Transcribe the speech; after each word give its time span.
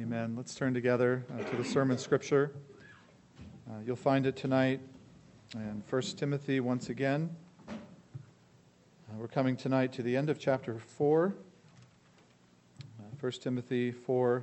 Amen. 0.00 0.34
Let's 0.34 0.54
turn 0.54 0.72
together 0.72 1.26
uh, 1.30 1.42
to 1.42 1.56
the 1.56 1.64
sermon 1.64 1.98
scripture. 1.98 2.52
Uh, 3.68 3.80
you'll 3.84 3.96
find 3.96 4.24
it 4.24 4.34
tonight 4.34 4.80
in 5.52 5.82
1 5.90 6.02
Timothy 6.16 6.58
once 6.58 6.88
again. 6.88 7.28
Uh, 7.68 7.72
we're 9.18 9.28
coming 9.28 9.58
tonight 9.58 9.92
to 9.92 10.02
the 10.02 10.16
end 10.16 10.30
of 10.30 10.38
chapter 10.38 10.78
4. 10.78 11.34
Uh, 12.82 13.02
1 13.20 13.32
Timothy 13.32 13.90
4 13.90 14.42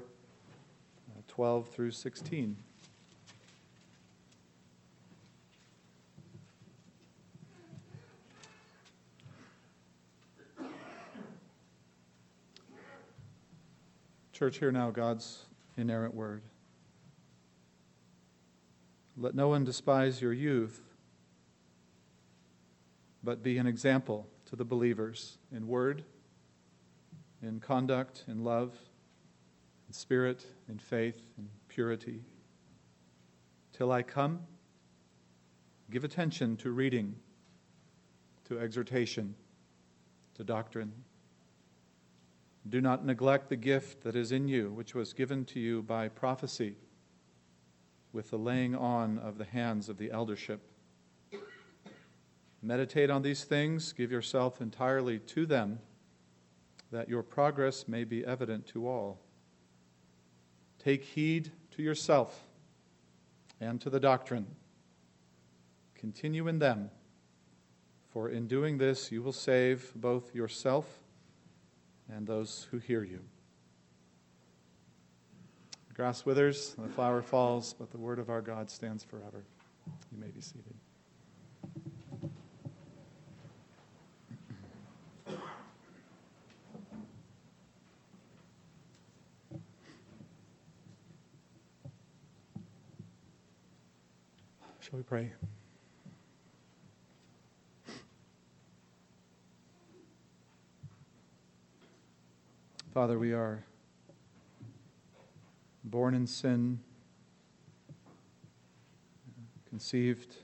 uh, 1.09 1.21
12 1.27 1.69
through 1.69 1.89
16. 1.89 2.55
Church, 14.31 14.59
hear 14.59 14.71
now 14.71 14.91
God's 14.91 15.47
inerrant 15.77 16.13
word. 16.13 16.43
Let 19.15 19.35
no 19.35 19.47
one 19.47 19.63
despise 19.63 20.21
your 20.21 20.33
youth, 20.33 20.81
but 23.23 23.41
be 23.41 23.57
an 23.57 23.67
example 23.67 24.27
to 24.45 24.55
the 24.55 24.65
believers 24.65 25.37
in 25.51 25.67
word, 25.67 26.03
in 27.41 27.59
conduct, 27.59 28.25
in 28.27 28.43
love, 28.43 28.73
in 29.87 29.93
spirit, 29.93 30.45
in 30.69 30.77
faith, 30.77 31.19
in 31.37 31.49
purity. 31.67 32.21
Till 33.73 33.91
I 33.91 34.03
come, 34.03 34.41
give 35.89 36.03
attention 36.03 36.57
to 36.57 36.71
reading, 36.71 37.15
to 38.45 38.59
exhortation, 38.59 39.35
to 40.35 40.43
doctrine. 40.43 40.91
Do 42.67 42.81
not 42.81 43.05
neglect 43.05 43.49
the 43.49 43.55
gift 43.55 44.03
that 44.03 44.15
is 44.15 44.31
in 44.31 44.47
you, 44.47 44.71
which 44.71 44.93
was 44.93 45.13
given 45.13 45.45
to 45.45 45.59
you 45.59 45.81
by 45.81 46.09
prophecy 46.09 46.75
with 48.11 48.29
the 48.29 48.37
laying 48.37 48.75
on 48.75 49.19
of 49.19 49.37
the 49.37 49.45
hands 49.45 49.89
of 49.89 49.97
the 49.97 50.11
eldership. 50.11 50.59
Meditate 52.61 53.09
on 53.09 53.21
these 53.21 53.43
things, 53.43 53.93
give 53.93 54.11
yourself 54.11 54.59
entirely 54.59 55.19
to 55.19 55.45
them, 55.45 55.79
that 56.91 57.07
your 57.07 57.23
progress 57.23 57.87
may 57.87 58.03
be 58.03 58.25
evident 58.25 58.65
to 58.67 58.87
all. 58.87 59.19
Take 60.79 61.03
heed 61.03 61.51
to 61.71 61.83
yourself 61.83 62.47
and 63.61 63.79
to 63.81 63.89
the 63.89 63.99
doctrine. 63.99 64.47
Continue 65.95 66.47
in 66.47 66.59
them, 66.59 66.89
for 68.09 68.29
in 68.29 68.47
doing 68.47 68.77
this 68.77 69.11
you 69.11 69.21
will 69.21 69.31
save 69.31 69.93
both 69.95 70.33
yourself 70.33 70.99
and 72.13 72.25
those 72.25 72.67
who 72.71 72.77
hear 72.77 73.03
you. 73.03 73.19
The 75.89 75.93
grass 75.93 76.25
withers, 76.25 76.75
the 76.77 76.89
flower 76.89 77.21
falls, 77.21 77.73
but 77.73 77.91
the 77.91 77.97
word 77.97 78.19
of 78.19 78.29
our 78.29 78.41
God 78.41 78.69
stands 78.69 79.03
forever. 79.03 79.43
You 80.11 80.19
may 80.19 80.27
be 80.27 80.41
seated. 80.41 80.73
Shall 94.79 94.97
we 94.99 95.03
pray? 95.03 95.33
Father, 102.97 103.19
we 103.19 103.31
are 103.31 103.63
born 105.83 106.15
in 106.15 106.25
sin, 106.25 106.79
conceived 109.69 110.35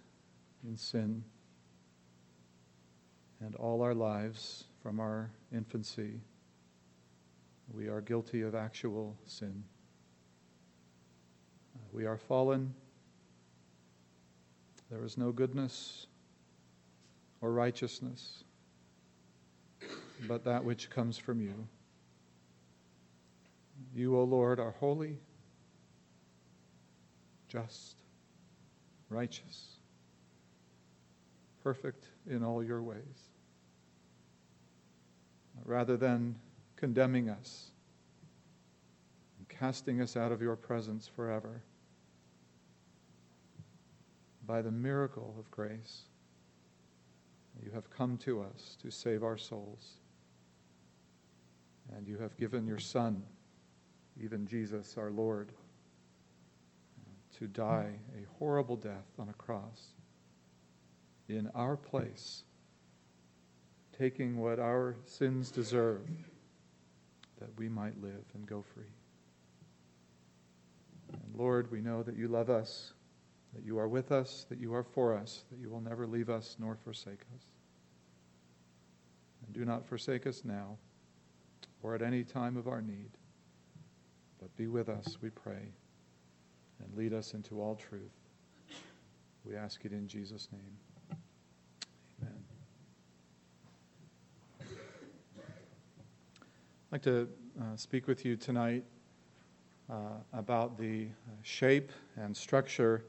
in 0.64 0.78
sin, 0.78 1.24
and 3.40 3.56
all 3.56 3.82
our 3.82 3.96
lives 3.96 4.66
from 4.84 5.00
our 5.00 5.32
infancy, 5.52 6.22
we 7.74 7.88
are 7.88 8.02
guilty 8.02 8.44
of 8.44 8.54
actual 8.54 9.18
sin. 9.26 9.64
We 11.92 12.06
are 12.06 12.20
fallen. 12.20 12.76
There 14.92 15.04
is 15.04 15.18
no 15.18 15.32
goodness 15.32 16.06
or 17.42 17.52
righteousness 17.52 18.44
but 20.28 20.44
that 20.44 20.64
which 20.64 20.92
comes 20.92 21.18
from 21.18 21.42
you. 21.42 21.68
You, 23.96 24.18
O 24.18 24.24
Lord, 24.24 24.60
are 24.60 24.72
holy, 24.80 25.18
just, 27.48 28.02
righteous, 29.10 29.78
perfect 31.64 32.08
in 32.28 32.44
all 32.44 32.64
your 32.64 32.82
ways. 32.82 33.30
Rather 35.64 35.96
than 35.96 36.36
condemning 36.76 37.30
us 37.30 37.70
and 39.38 39.48
casting 39.48 40.02
us 40.02 40.18
out 40.18 40.32
of 40.32 40.42
your 40.42 40.56
presence 40.56 41.08
forever, 41.08 41.62
by 44.48 44.62
the 44.62 44.72
miracle 44.72 45.36
of 45.40 45.50
grace, 45.52 46.04
you 47.64 47.72
have 47.72 47.90
come 47.90 48.18
to 48.18 48.42
us 48.42 48.76
to 48.82 48.90
save 48.90 49.24
our 49.24 49.38
souls. 49.38 49.98
And 51.96 52.08
you 52.08 52.18
have 52.18 52.36
given 52.38 52.66
your 52.66 52.80
Son 52.80 53.24
even 54.22 54.46
Jesus 54.46 54.96
our 54.98 55.12
Lord, 55.12 55.52
to 57.40 57.48
die 57.48 57.94
a 58.16 58.38
horrible 58.38 58.76
death 58.76 59.08
on 59.18 59.30
a 59.30 59.34
cross 59.34 59.94
in 61.28 61.50
our 61.56 61.76
place, 61.76 62.44
taking 63.98 64.38
what 64.38 64.60
our 64.60 64.96
sins 65.06 65.50
deserve, 65.52 66.08
that 67.40 67.50
we 67.58 67.70
might 67.70 68.00
live 68.02 68.24
and 68.34 68.46
go 68.46 68.62
free. 68.62 68.84
And 71.12 71.36
Lord, 71.36 71.72
we 71.72 71.82
know 71.82 72.04
that 72.04 72.18
you 72.18 72.28
love 72.28 72.50
us, 72.50 72.94
that 73.54 73.64
you 73.64 73.78
are 73.78 73.88
with 73.88 74.12
us, 74.12 74.46
that 74.50 74.60
you 74.60 74.74
are 74.74 74.84
for 74.84 75.16
us, 75.16 75.44
that 75.52 75.60
you 75.60 75.70
will 75.70 75.82
never 75.82 76.06
leave 76.08 76.30
us 76.30 76.56
nor 76.60 76.76
forsake 76.84 77.22
us. 77.36 77.44
And 79.46 79.54
do 79.54 79.66
not 79.66 79.86
forsake 79.86 80.26
us 80.28 80.44
now 80.44 80.78
or 81.82 81.96
at 81.96 82.02
any 82.02 82.24
time 82.24 82.58
of 82.58 82.68
our 82.68 82.82
need. 82.82 83.10
But 84.44 84.56
be 84.58 84.68
with 84.68 84.90
us, 84.90 85.18
we 85.22 85.30
pray, 85.30 85.72
and 86.84 86.98
lead 86.98 87.14
us 87.14 87.34
into 87.34 87.62
all 87.62 87.76
truth. 87.76 88.12
We 89.46 89.56
ask 89.56 89.86
it 89.86 89.94
in 89.94 90.06
Jesus' 90.06 90.50
name. 90.52 91.18
Amen. 92.22 92.44
I'd 94.60 94.68
like 96.92 97.02
to 97.04 97.30
uh, 97.58 97.78
speak 97.78 98.06
with 98.06 98.26
you 98.26 98.36
tonight 98.36 98.84
uh, 99.90 100.18
about 100.34 100.78
the 100.78 101.08
shape 101.44 101.94
and 102.18 102.36
structure 102.36 103.06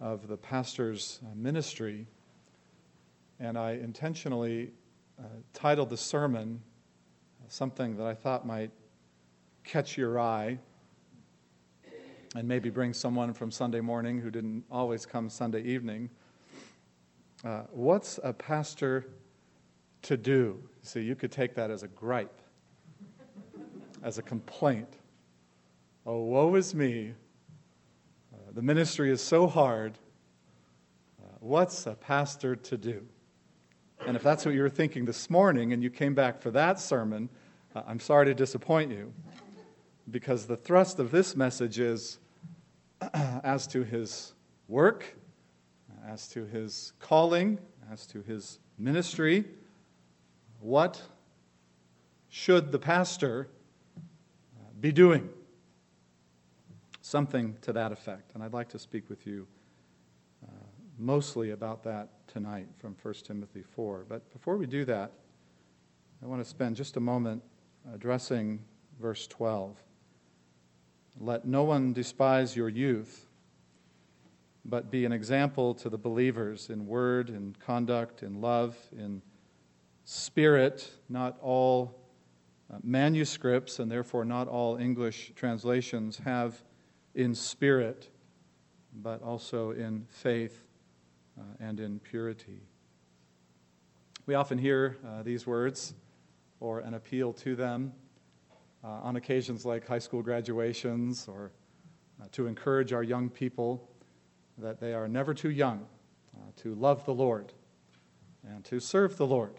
of 0.00 0.26
the 0.26 0.36
pastor's 0.36 1.20
uh, 1.24 1.36
ministry. 1.36 2.08
And 3.38 3.56
I 3.56 3.74
intentionally 3.74 4.72
uh, 5.20 5.22
titled 5.52 5.90
the 5.90 5.96
sermon 5.96 6.62
something 7.46 7.96
that 7.98 8.08
I 8.08 8.14
thought 8.14 8.44
might 8.44 8.72
catch 9.64 9.96
your 9.96 10.18
eye 10.18 10.58
and 12.34 12.48
maybe 12.48 12.70
bring 12.70 12.92
someone 12.92 13.32
from 13.32 13.50
Sunday 13.50 13.80
morning 13.80 14.18
who 14.18 14.30
didn't 14.30 14.64
always 14.70 15.04
come 15.04 15.28
Sunday 15.28 15.62
evening. 15.62 16.08
Uh, 17.44 17.62
what's 17.70 18.18
a 18.22 18.32
pastor 18.32 19.06
to 20.02 20.16
do? 20.16 20.58
See, 20.82 21.02
you 21.02 21.14
could 21.14 21.30
take 21.30 21.54
that 21.54 21.70
as 21.70 21.82
a 21.82 21.88
gripe, 21.88 22.40
as 24.02 24.18
a 24.18 24.22
complaint. 24.22 24.88
Oh, 26.06 26.20
woe 26.20 26.54
is 26.54 26.74
me. 26.74 27.12
Uh, 28.32 28.36
the 28.54 28.62
ministry 28.62 29.10
is 29.10 29.20
so 29.20 29.46
hard. 29.46 29.98
Uh, 31.22 31.26
what's 31.40 31.86
a 31.86 31.94
pastor 31.94 32.56
to 32.56 32.76
do? 32.76 33.06
And 34.06 34.16
if 34.16 34.22
that's 34.22 34.44
what 34.44 34.54
you 34.54 34.62
were 34.62 34.70
thinking 34.70 35.04
this 35.04 35.30
morning 35.30 35.72
and 35.72 35.82
you 35.82 35.90
came 35.90 36.14
back 36.14 36.40
for 36.40 36.50
that 36.52 36.80
sermon, 36.80 37.28
uh, 37.74 37.82
I'm 37.86 38.00
sorry 38.00 38.26
to 38.26 38.34
disappoint 38.34 38.90
you 38.90 39.12
because 40.10 40.46
the 40.46 40.56
thrust 40.56 40.98
of 40.98 41.10
this 41.10 41.36
message 41.36 41.78
is 41.78 42.18
as 43.14 43.66
to 43.68 43.82
his 43.82 44.34
work, 44.68 45.16
as 46.06 46.28
to 46.28 46.44
his 46.44 46.92
calling, 46.98 47.58
as 47.90 48.06
to 48.06 48.22
his 48.22 48.58
ministry. 48.78 49.44
What 50.60 51.02
should 52.28 52.72
the 52.72 52.78
pastor 52.78 53.48
be 54.80 54.92
doing? 54.92 55.28
Something 57.00 57.56
to 57.62 57.72
that 57.72 57.92
effect. 57.92 58.32
And 58.34 58.42
I'd 58.42 58.52
like 58.52 58.68
to 58.70 58.78
speak 58.78 59.08
with 59.08 59.26
you 59.26 59.46
uh, 60.44 60.50
mostly 60.98 61.50
about 61.50 61.82
that 61.84 62.08
tonight 62.28 62.68
from 62.78 62.96
1 63.02 63.14
Timothy 63.24 63.62
4. 63.62 64.06
But 64.08 64.32
before 64.32 64.56
we 64.56 64.66
do 64.66 64.84
that, 64.86 65.12
I 66.22 66.26
want 66.26 66.42
to 66.42 66.48
spend 66.48 66.76
just 66.76 66.96
a 66.96 67.00
moment 67.00 67.42
addressing 67.92 68.60
verse 69.00 69.26
12. 69.26 69.76
Let 71.20 71.44
no 71.44 71.64
one 71.64 71.92
despise 71.92 72.56
your 72.56 72.68
youth, 72.68 73.26
but 74.64 74.90
be 74.90 75.04
an 75.04 75.12
example 75.12 75.74
to 75.74 75.88
the 75.88 75.98
believers 75.98 76.70
in 76.70 76.86
word, 76.86 77.28
in 77.28 77.54
conduct, 77.64 78.22
in 78.22 78.40
love, 78.40 78.76
in 78.96 79.22
spirit. 80.04 80.90
Not 81.08 81.38
all 81.40 81.94
uh, 82.72 82.78
manuscripts, 82.82 83.78
and 83.78 83.90
therefore 83.90 84.24
not 84.24 84.48
all 84.48 84.76
English 84.76 85.32
translations, 85.36 86.18
have 86.24 86.62
in 87.14 87.34
spirit, 87.34 88.08
but 89.02 89.22
also 89.22 89.72
in 89.72 90.06
faith 90.08 90.64
uh, 91.38 91.42
and 91.60 91.80
in 91.80 91.98
purity. 92.00 92.60
We 94.24 94.34
often 94.34 94.56
hear 94.58 94.98
uh, 95.06 95.22
these 95.22 95.46
words 95.46 95.94
or 96.60 96.80
an 96.80 96.94
appeal 96.94 97.32
to 97.34 97.56
them 97.56 97.92
uh, 98.84 98.88
on 99.02 99.16
occasions 99.16 99.64
like 99.64 99.86
high 99.86 99.98
school 99.98 100.22
graduations 100.22 101.28
or 101.28 101.52
uh, 102.20 102.26
to 102.32 102.46
encourage 102.46 102.92
our 102.92 103.02
young 103.02 103.28
people 103.28 103.88
that 104.58 104.80
they 104.80 104.92
are 104.92 105.08
never 105.08 105.32
too 105.34 105.50
young 105.50 105.86
uh, 106.36 106.40
to 106.56 106.74
love 106.74 107.04
the 107.04 107.14
Lord 107.14 107.52
and 108.46 108.64
to 108.64 108.80
serve 108.80 109.16
the 109.16 109.26
Lord 109.26 109.54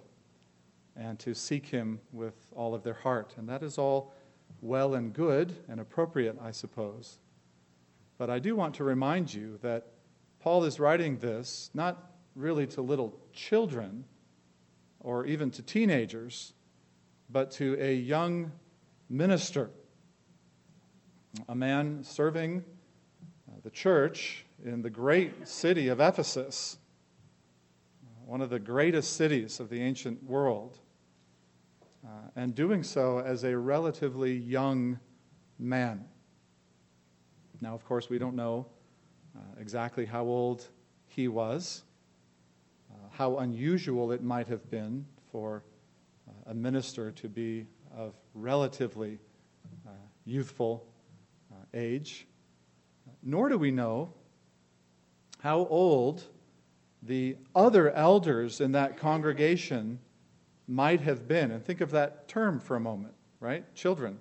and 0.96 1.18
to 1.20 1.34
seek 1.34 1.66
Him 1.66 2.00
with 2.12 2.36
all 2.56 2.76
of 2.76 2.84
their 2.84 2.94
heart. 2.94 3.34
And 3.38 3.48
that 3.50 3.64
is 3.64 3.78
all 3.78 4.14
well 4.62 4.94
and 4.94 5.14
good 5.14 5.56
and 5.68 5.80
appropriate, 5.80 6.38
I 6.42 6.52
suppose. 6.52 7.20
But 8.18 8.30
I 8.30 8.40
do 8.40 8.56
want 8.56 8.76
to 8.76 8.84
remind 8.84 9.34
you 9.34 9.58
that 9.62 9.88
Paul 10.40 10.64
is 10.66 10.80
writing 10.80 11.18
this 11.18 11.70
not 11.74 12.12
really 12.36 12.68
to 12.68 12.82
little 12.82 13.20
children 13.32 14.06
or 15.00 15.26
even 15.26 15.50
to 15.52 15.62
teenagers, 15.62 16.54
but 17.30 17.52
to 17.52 17.78
a 17.80 17.94
young 17.94 18.52
minister, 19.10 19.70
a 21.50 21.56
man 21.56 22.04
serving 22.04 22.64
uh, 23.50 23.56
the 23.64 23.70
church 23.70 24.46
in 24.64 24.82
the 24.82 24.90
great 24.90 25.48
city 25.48 25.88
of 25.88 26.00
Ephesus, 26.00 26.78
one 28.26 28.42
of 28.42 28.50
the 28.50 28.60
greatest 28.60 29.16
cities 29.16 29.60
of 29.60 29.70
the 29.70 29.82
ancient 29.82 30.24
world, 30.24 30.78
uh, 32.06 32.10
and 32.36 32.56
doing 32.56 32.84
so 32.84 33.20
as 33.20 33.44
a 33.44 33.58
relatively 33.58 34.34
young 34.34 35.00
man. 35.60 36.06
Now, 37.62 37.74
of 37.74 37.86
course, 37.86 38.10
we 38.10 38.18
don't 38.18 38.36
know 38.36 38.66
uh, 39.36 39.40
exactly 39.60 40.06
how 40.06 40.24
old 40.24 40.68
he 41.08 41.28
was, 41.28 41.84
how 43.14 43.38
unusual 43.38 44.12
it 44.12 44.24
might 44.24 44.48
have 44.48 44.70
been 44.72 45.06
for 45.32 45.64
a 46.48 46.54
minister 46.54 47.12
to 47.12 47.30
be 47.30 47.68
of 47.96 48.14
relatively 48.34 49.20
uh, 49.88 49.92
youthful 50.26 50.86
uh, 51.52 51.56
age, 51.74 52.28
nor 53.22 53.50
do 53.50 53.58
we 53.58 53.72
know 53.72 54.14
how 55.40 55.66
old 55.68 56.24
the 57.02 57.36
other 57.56 57.92
elders 57.92 58.62
in 58.62 58.72
that 58.72 58.98
congregation 58.98 60.00
might 60.68 61.02
have 61.02 61.28
been. 61.28 61.52
And 61.52 61.64
think 61.64 61.82
of 61.82 61.92
that 61.92 62.28
term 62.28 62.60
for 62.60 62.76
a 62.76 62.80
moment, 62.80 63.14
right? 63.40 63.64
Children, 63.76 64.20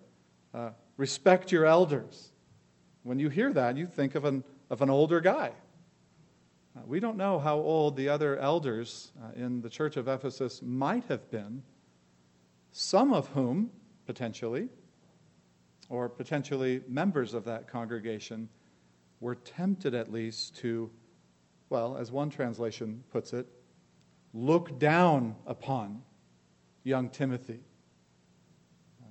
uh, 0.53 0.71
respect 0.97 1.53
your 1.53 1.65
elders. 1.65 2.33
When 3.05 3.19
you 3.19 3.29
hear 3.29 3.53
that, 3.53 3.77
you 3.77 3.87
think 3.87 4.15
of 4.15 4.25
an, 4.25 4.43
of 4.71 4.83
an 4.83 4.91
older 4.91 5.21
guy. 5.21 5.53
Uh, 6.77 6.81
we 6.87 7.01
don't 7.01 7.17
know 7.17 7.39
how 7.39 7.57
old 7.57 7.97
the 7.97 8.09
other 8.09 8.39
elders 8.39 9.13
uh, 9.23 9.31
in 9.37 9.61
the 9.61 9.69
church 9.69 9.97
of 9.97 10.09
Ephesus 10.09 10.61
might 10.63 11.05
have 11.05 11.31
been 11.31 11.63
some 12.73 13.13
of 13.13 13.29
whom, 13.29 13.71
potentially, 14.07 14.69
or 15.89 16.09
potentially 16.09 16.83
members 16.89 17.35
of 17.35 17.45
that 17.45 17.69
congregation, 17.69 18.49
were 19.21 19.35
tempted 19.35 19.95
at 19.95 20.11
least 20.11 20.57
to, 20.57 20.91
well, 21.69 21.97
as 21.97 22.11
one 22.11 22.31
translation 22.31 23.05
puts 23.13 23.33
it, 23.33 23.47
look 24.35 24.79
down 24.79 25.37
upon 25.47 26.03
young 26.83 27.09
Timothy 27.11 27.61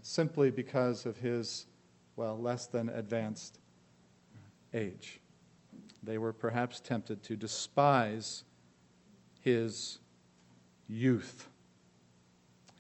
simply 0.02 0.50
because 0.50 1.06
of 1.06 1.18
his, 1.18 1.68
well, 2.16 2.38
less 2.40 2.66
than 2.66 2.90
advanced 2.90 3.60
age. 4.74 5.22
They 6.02 6.18
were 6.18 6.34
perhaps 6.34 6.80
tempted 6.80 7.22
to 7.24 7.36
despise 7.36 8.44
his 9.40 10.00
youth 10.88 11.48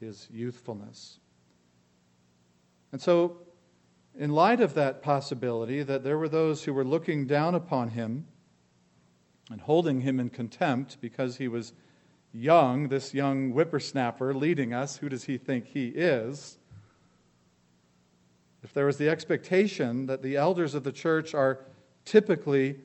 his 0.02 0.28
youthfulness. 0.32 1.20
And 2.92 3.02
so, 3.02 3.38
in 4.18 4.32
light 4.32 4.60
of 4.60 4.74
that 4.74 5.02
possibility 5.02 5.84
that 5.84 6.04
there 6.04 6.18
were 6.18 6.28
those 6.28 6.66
who 6.66 6.74
were 6.74 6.84
looking 6.84 7.26
down 7.26 7.56
upon 7.56 7.92
him 7.92 8.26
and 9.50 9.62
holding 9.62 10.02
him 10.02 10.20
in 10.20 10.30
contempt 10.30 10.98
because 11.00 11.38
he 11.38 11.48
was 11.48 11.72
young, 12.34 12.90
this 12.90 13.14
young 13.14 13.52
whippersnapper 13.52 14.34
leading 14.34 14.74
us, 14.74 14.98
who 14.98 15.08
does 15.08 15.24
he 15.24 15.38
think 15.38 15.68
he 15.68 15.88
is? 15.88 16.58
If 18.64 18.74
there 18.74 18.86
was 18.86 18.98
the 18.98 19.10
expectation 19.10 20.06
that 20.08 20.22
the 20.22 20.36
elders 20.36 20.76
of 20.76 20.84
the 20.84 20.92
church 20.92 21.34
are 21.34 21.66
typically 22.04 22.80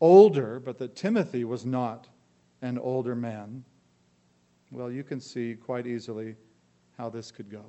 older, 0.00 0.60
but 0.60 0.78
that 0.78 0.94
Timothy 0.94 1.44
was 1.44 1.66
not 1.66 2.08
an 2.62 2.78
older 2.78 3.14
man, 3.14 3.64
well, 4.70 4.90
you 4.90 5.02
can 5.02 5.20
see 5.20 5.54
quite 5.54 5.86
easily 5.86 6.36
how 6.98 7.08
this 7.08 7.30
could 7.30 7.48
go. 7.48 7.64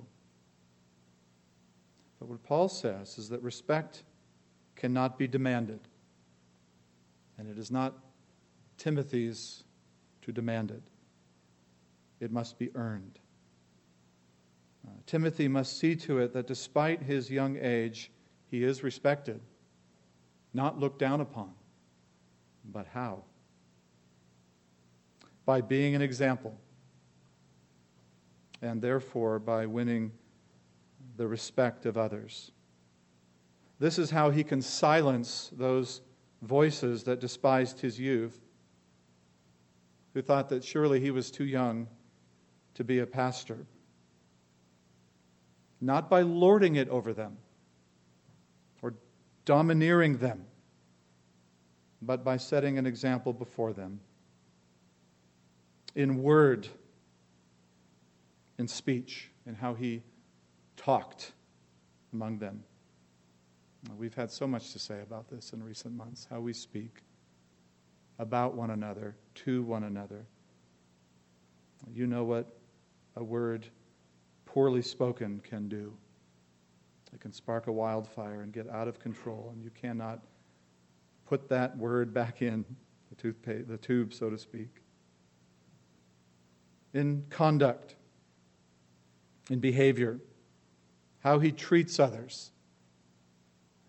But 2.20 2.28
what 2.28 2.44
Paul 2.44 2.68
says 2.68 3.18
is 3.18 3.30
that 3.30 3.42
respect 3.42 4.04
cannot 4.76 5.18
be 5.18 5.28
demanded, 5.28 5.80
and 7.38 7.48
it 7.48 7.58
is 7.58 7.72
not 7.72 7.94
Timothy's 8.78 9.64
to 10.24 10.32
demand 10.32 10.72
it, 10.72 10.84
it 12.20 12.32
must 12.32 12.58
be 12.58 12.72
earned. 12.76 13.20
Uh, 14.86 14.92
Timothy 15.06 15.48
must 15.48 15.78
see 15.78 15.96
to 15.96 16.20
it 16.20 16.34
that 16.34 16.48
despite 16.48 17.02
his 17.02 17.30
young 17.30 17.58
age, 17.62 18.12
he 18.50 18.64
is 18.64 18.84
respected, 18.84 19.40
not 20.54 20.80
looked 20.80 21.00
down 21.00 21.22
upon. 21.22 21.52
But 22.66 22.88
how? 22.88 23.24
By 25.46 25.62
being 25.62 25.96
an 25.96 26.02
example 26.02 26.58
and 28.62 28.82
therefore 28.82 29.40
by 29.40 29.66
winning 29.66 30.12
the 31.18 31.28
respect 31.28 31.86
of 31.86 31.98
others. 31.98 32.52
This 33.80 33.98
is 33.98 34.10
how 34.10 34.30
he 34.30 34.44
can 34.44 34.62
silence 34.62 35.52
those 35.54 36.02
voices 36.42 37.04
that 37.04 37.20
despised 37.20 37.80
his 37.80 38.00
youth, 38.00 38.40
who 40.14 40.22
thought 40.22 40.50
that 40.50 40.64
surely 40.64 41.00
he 41.00 41.12
was 41.12 41.32
too 41.32 41.46
young 41.46 41.88
to 42.74 42.84
be 42.84 43.00
a 43.00 43.06
pastor. 43.06 43.66
Not 45.82 46.10
by 46.10 46.22
lording 46.22 46.76
it 46.76 46.90
over 46.90 47.14
them 47.14 47.38
or 48.82 48.94
domineering 49.46 50.18
them, 50.18 50.46
but 52.02 52.24
by 52.24 52.38
setting 52.38 52.78
an 52.78 52.86
example 52.86 53.34
before 53.34 53.74
them 53.74 54.00
in 55.96 56.22
word 56.22 56.68
in 58.60 58.68
speech 58.68 59.32
and 59.48 59.58
how 59.58 59.74
he 59.74 60.04
talked 60.78 61.32
among 62.14 62.38
them. 62.38 62.64
We've 63.98 64.14
had 64.14 64.30
so 64.30 64.46
much 64.46 64.74
to 64.74 64.80
say 64.80 65.02
about 65.02 65.30
this 65.30 65.54
in 65.54 65.64
recent 65.64 65.96
months 65.96 66.28
how 66.30 66.42
we 66.42 66.52
speak 66.52 67.02
about 68.20 68.54
one 68.54 68.72
another, 68.72 69.16
to 69.36 69.64
one 69.64 69.86
another. 69.86 70.26
You 71.94 72.06
know 72.06 72.26
what 72.26 72.54
a 73.16 73.24
word 73.24 73.66
poorly 74.46 74.82
spoken 74.82 75.40
can 75.40 75.70
do. 75.70 75.94
It 77.14 77.22
can 77.22 77.32
spark 77.32 77.68
a 77.68 77.72
wildfire 77.72 78.42
and 78.42 78.52
get 78.52 78.70
out 78.70 78.90
of 78.90 79.00
control, 79.00 79.52
and 79.54 79.64
you 79.64 79.70
cannot 79.70 80.20
put 81.26 81.48
that 81.48 81.78
word 81.78 82.14
back 82.14 82.42
in 82.42 82.66
the, 83.10 83.16
toothpaste, 83.16 83.70
the 83.70 83.78
tube, 83.78 84.14
so 84.14 84.30
to 84.30 84.38
speak. 84.38 84.82
In 86.94 87.24
conduct, 87.30 87.96
in 89.50 89.60
behavior, 89.60 90.20
how 91.20 91.40
he 91.40 91.52
treats 91.52 92.00
others, 92.00 92.52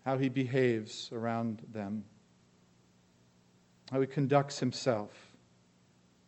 how 0.03 0.17
he 0.17 0.29
behaves 0.29 1.09
around 1.13 1.61
them, 1.71 2.03
how 3.91 4.01
he 4.01 4.07
conducts 4.07 4.59
himself, 4.59 5.11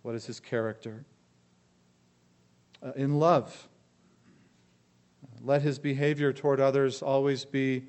what 0.03 0.15
is 0.15 0.25
his 0.25 0.39
character. 0.39 1.05
Uh, 2.81 2.91
in 2.95 3.19
love, 3.19 3.67
let 5.41 5.61
his 5.61 5.79
behavior 5.79 6.31
toward 6.31 6.59
others 6.59 7.01
always 7.01 7.45
be 7.45 7.83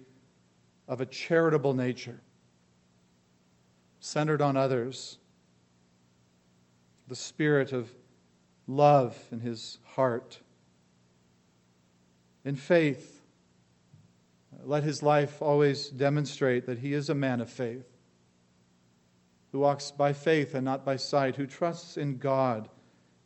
of 0.88 1.00
a 1.00 1.06
charitable 1.06 1.74
nature, 1.74 2.20
centered 4.00 4.40
on 4.40 4.56
others, 4.56 5.18
the 7.08 7.16
spirit 7.16 7.72
of 7.72 7.90
love 8.66 9.18
in 9.30 9.40
his 9.40 9.78
heart 9.84 10.40
in 12.44 12.56
faith, 12.56 13.22
let 14.64 14.82
his 14.82 15.02
life 15.02 15.40
always 15.42 15.88
demonstrate 15.88 16.66
that 16.66 16.78
he 16.78 16.92
is 16.92 17.08
a 17.08 17.14
man 17.14 17.40
of 17.40 17.50
faith, 17.50 17.86
who 19.52 19.60
walks 19.60 19.90
by 19.90 20.12
faith 20.12 20.54
and 20.54 20.64
not 20.64 20.84
by 20.84 20.96
sight, 20.96 21.36
who 21.36 21.46
trusts 21.46 21.96
in 21.96 22.18
God, 22.18 22.68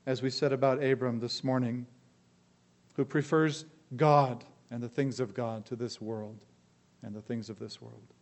as 0.06 0.22
we 0.22 0.30
said 0.30 0.52
about 0.52 0.82
Abram 0.82 1.20
this 1.20 1.42
morning, 1.42 1.86
who 2.96 3.04
prefers 3.04 3.64
God 3.96 4.44
and 4.70 4.82
the 4.82 4.88
things 4.88 5.20
of 5.20 5.34
God 5.34 5.64
to 5.66 5.76
this 5.76 6.00
world 6.00 6.38
and 7.02 7.14
the 7.14 7.22
things 7.22 7.48
of 7.48 7.58
this 7.58 7.80
world. 7.80 8.14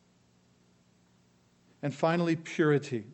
And 1.83 1.95
finally, 1.95 2.37
purity. 2.37 3.05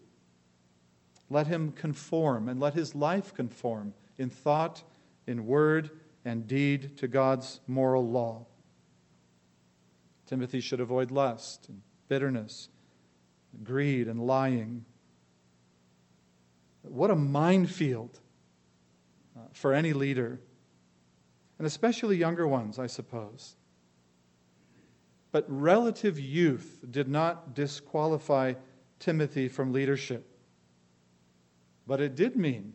Let 1.30 1.46
him 1.46 1.72
conform 1.72 2.48
and 2.48 2.60
let 2.60 2.74
his 2.74 2.94
life 2.94 3.34
conform 3.34 3.94
in 4.18 4.28
thought, 4.28 4.82
in 5.26 5.46
word, 5.46 5.90
and 6.24 6.46
deed 6.46 6.96
to 6.98 7.08
God's 7.08 7.60
moral 7.66 8.08
law. 8.08 8.46
Timothy 10.26 10.60
should 10.60 10.80
avoid 10.80 11.10
lust 11.10 11.68
and 11.68 11.82
bitterness, 12.08 12.68
greed 13.62 14.08
and 14.08 14.20
lying. 14.20 14.84
What 16.82 17.10
a 17.10 17.16
minefield 17.16 18.20
uh, 19.36 19.40
for 19.52 19.72
any 19.72 19.92
leader, 19.92 20.40
and 21.58 21.66
especially 21.66 22.16
younger 22.16 22.46
ones, 22.46 22.78
I 22.78 22.86
suppose. 22.86 23.56
But 25.32 25.44
relative 25.48 26.20
youth 26.20 26.84
did 26.90 27.08
not 27.08 27.54
disqualify 27.54 28.54
Timothy 28.98 29.48
from 29.48 29.72
leadership. 29.72 30.28
But 31.86 32.00
it 32.00 32.14
did 32.14 32.36
mean 32.36 32.74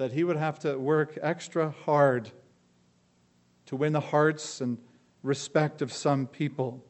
that 0.00 0.12
he 0.12 0.24
would 0.24 0.38
have 0.38 0.58
to 0.58 0.78
work 0.78 1.18
extra 1.20 1.74
hard 1.84 2.30
to 3.66 3.76
win 3.76 3.92
the 3.92 4.00
hearts 4.00 4.62
and 4.62 4.78
respect 5.22 5.82
of 5.82 5.92
some 5.92 6.26
people. 6.26 6.82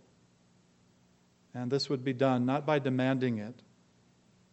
And 1.52 1.72
this 1.72 1.90
would 1.90 2.04
be 2.04 2.12
done 2.12 2.46
not 2.46 2.64
by 2.64 2.78
demanding 2.78 3.38
it, 3.38 3.64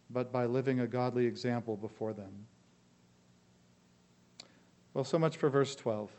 but 0.09 0.31
by 0.31 0.47
living 0.47 0.79
a 0.79 0.87
godly 0.87 1.27
example 1.27 1.77
before 1.77 2.13
them. 2.13 2.47
Well, 4.95 5.03
so 5.03 5.19
much 5.19 5.37
for 5.37 5.51
verse 5.51 5.75
12 5.75 6.09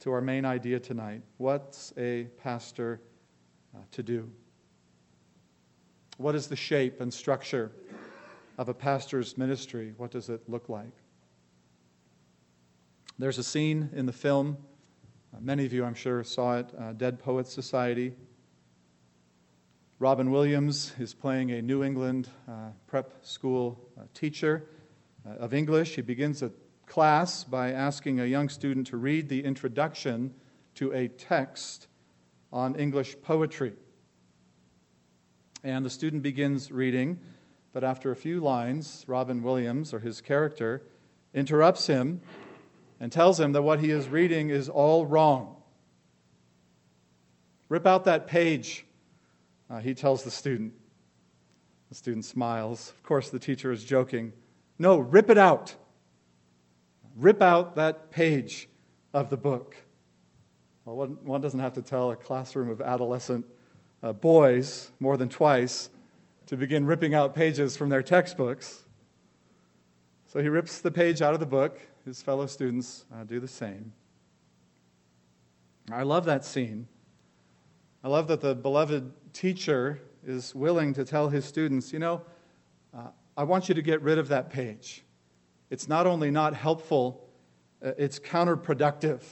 to 0.00 0.12
our 0.12 0.22
main 0.22 0.46
idea 0.46 0.80
tonight. 0.80 1.20
What's 1.36 1.92
a 1.98 2.28
pastor 2.42 2.98
uh, 3.76 3.80
to 3.90 4.02
do? 4.02 4.30
What 6.16 6.34
is 6.34 6.46
the 6.46 6.56
shape 6.56 7.02
and 7.02 7.12
structure 7.12 7.72
of 8.58 8.68
a 8.68 8.74
pastor's 8.74 9.36
ministry? 9.36 9.94
What 9.96 10.10
does 10.10 10.28
it 10.28 10.48
look 10.48 10.68
like? 10.68 10.92
There's 13.18 13.38
a 13.38 13.44
scene 13.44 13.90
in 13.94 14.06
the 14.06 14.12
film, 14.12 14.56
uh, 15.32 15.38
many 15.40 15.64
of 15.64 15.72
you, 15.72 15.84
I'm 15.84 15.94
sure, 15.94 16.24
saw 16.24 16.58
it 16.58 16.66
uh, 16.78 16.92
Dead 16.92 17.18
Poets 17.18 17.52
Society. 17.52 18.12
Robin 20.00 20.30
Williams 20.30 20.92
is 20.98 21.14
playing 21.14 21.52
a 21.52 21.62
New 21.62 21.84
England 21.84 22.28
uh, 22.48 22.70
prep 22.86 23.24
school 23.24 23.80
uh, 23.96 24.02
teacher 24.14 24.64
uh, 25.26 25.34
of 25.36 25.54
English. 25.54 25.94
He 25.94 26.02
begins 26.02 26.42
a 26.42 26.50
class 26.86 27.44
by 27.44 27.72
asking 27.72 28.20
a 28.20 28.26
young 28.26 28.48
student 28.48 28.88
to 28.88 28.96
read 28.96 29.28
the 29.28 29.44
introduction 29.44 30.34
to 30.74 30.92
a 30.92 31.08
text 31.08 31.86
on 32.52 32.74
English 32.74 33.16
poetry. 33.22 33.72
And 35.62 35.84
the 35.84 35.90
student 35.90 36.22
begins 36.22 36.70
reading, 36.70 37.18
but 37.74 37.84
after 37.84 38.10
a 38.10 38.16
few 38.16 38.40
lines, 38.40 39.04
Robin 39.06 39.42
Williams, 39.42 39.92
or 39.92 39.98
his 39.98 40.22
character, 40.22 40.82
interrupts 41.34 41.86
him 41.86 42.22
and 42.98 43.12
tells 43.12 43.38
him 43.38 43.52
that 43.52 43.62
what 43.62 43.80
he 43.80 43.90
is 43.90 44.08
reading 44.08 44.48
is 44.48 44.70
all 44.70 45.04
wrong. 45.04 45.56
Rip 47.68 47.86
out 47.86 48.04
that 48.04 48.26
page, 48.26 48.86
uh, 49.68 49.80
he 49.80 49.92
tells 49.92 50.24
the 50.24 50.30
student. 50.30 50.72
The 51.90 51.94
student 51.94 52.24
smiles. 52.24 52.94
Of 52.96 53.02
course, 53.02 53.28
the 53.28 53.38
teacher 53.38 53.70
is 53.70 53.84
joking. 53.84 54.32
No, 54.78 54.96
rip 54.96 55.28
it 55.28 55.36
out 55.36 55.74
rip 57.16 57.42
out 57.42 57.76
that 57.76 58.10
page 58.10 58.68
of 59.12 59.30
the 59.30 59.36
book. 59.36 59.76
Well, 60.84 60.96
one, 60.96 61.18
one 61.22 61.40
doesn't 61.40 61.60
have 61.60 61.74
to 61.74 61.82
tell 61.82 62.10
a 62.10 62.16
classroom 62.16 62.68
of 62.70 62.80
adolescent 62.80 63.46
uh, 64.02 64.12
boys 64.12 64.90
more 65.00 65.16
than 65.16 65.28
twice 65.28 65.88
to 66.46 66.56
begin 66.56 66.86
ripping 66.86 67.14
out 67.14 67.34
pages 67.34 67.76
from 67.76 67.88
their 67.88 68.02
textbooks. 68.02 68.84
So 70.26 70.40
he 70.40 70.48
rips 70.48 70.80
the 70.80 70.90
page 70.90 71.22
out 71.22 71.34
of 71.34 71.40
the 71.40 71.46
book. 71.46 71.80
His 72.04 72.20
fellow 72.20 72.46
students 72.46 73.04
uh, 73.14 73.24
do 73.24 73.40
the 73.40 73.48
same. 73.48 73.92
I 75.92 76.02
love 76.02 76.24
that 76.26 76.44
scene. 76.44 76.88
I 78.02 78.08
love 78.08 78.28
that 78.28 78.40
the 78.40 78.54
beloved 78.54 79.12
teacher 79.32 80.00
is 80.26 80.54
willing 80.54 80.94
to 80.94 81.04
tell 81.04 81.28
his 81.28 81.44
students, 81.44 81.92
you 81.92 81.98
know, 81.98 82.22
uh, 82.96 83.08
I 83.36 83.44
want 83.44 83.68
you 83.68 83.74
to 83.74 83.82
get 83.82 84.00
rid 84.02 84.18
of 84.18 84.28
that 84.28 84.50
page 84.50 85.04
it's 85.70 85.88
not 85.88 86.06
only 86.06 86.30
not 86.30 86.54
helpful, 86.54 87.28
uh, 87.84 87.92
it's 87.98 88.20
counterproductive. 88.20 89.22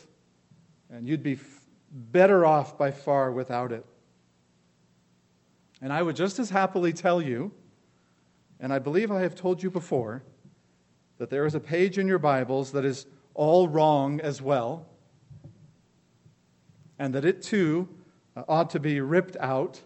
And 0.91 1.09
you'd 1.09 1.23
be 1.23 1.35
f- 1.35 1.67
better 1.91 2.45
off 2.45 2.77
by 2.77 2.91
far 2.91 3.31
without 3.31 3.71
it. 3.71 3.87
And 5.83 5.93
I 5.93 6.01
would 6.01 6.15
just 6.15 6.39
as 6.39 6.49
happily 6.49 6.93
tell 6.93 7.21
you, 7.21 7.51
and 8.61 8.73
I 8.73 8.79
believe 8.79 9.11
I 9.11 9.21
have 9.23 9.35
told 9.35 9.63
you 9.65 9.71
before, 9.71 10.23
that 11.19 11.29
there 11.29 11.45
is 11.45 11.57
a 11.57 11.61
page 11.61 11.99
in 11.99 12.07
your 12.07 12.21
Bibles 12.21 12.71
that 12.73 12.85
is 12.85 13.07
all 13.35 13.69
wrong 13.69 14.21
as 14.21 14.41
well, 14.41 14.87
and 17.01 17.13
that 17.15 17.25
it 17.25 17.43
too 17.43 17.89
uh, 18.37 18.45
ought 18.49 18.71
to 18.71 18.81
be 18.81 19.01
ripped 19.01 19.37
out. 19.41 19.81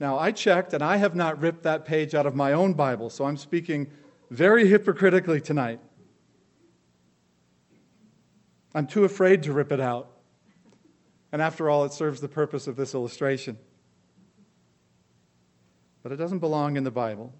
Now, 0.00 0.18
I 0.18 0.32
checked, 0.32 0.72
and 0.72 0.82
I 0.82 0.96
have 0.96 1.14
not 1.14 1.38
ripped 1.38 1.64
that 1.64 1.84
page 1.84 2.14
out 2.14 2.24
of 2.24 2.34
my 2.34 2.54
own 2.54 2.72
Bible, 2.72 3.10
so 3.10 3.26
I'm 3.26 3.36
speaking 3.36 3.90
very 4.30 4.66
hypocritically 4.66 5.42
tonight. 5.42 5.80
I'm 8.74 8.86
too 8.86 9.04
afraid 9.04 9.42
to 9.42 9.52
rip 9.52 9.72
it 9.72 9.80
out. 9.80 10.08
And 11.32 11.42
after 11.42 11.68
all, 11.68 11.84
it 11.84 11.92
serves 11.92 12.22
the 12.22 12.28
purpose 12.28 12.66
of 12.66 12.76
this 12.76 12.94
illustration. 12.94 13.58
But 16.02 16.12
it 16.12 16.16
doesn't 16.16 16.40
belong 16.40 16.76
in 16.76 16.84
the 16.84 16.90
Bible. 16.90 17.32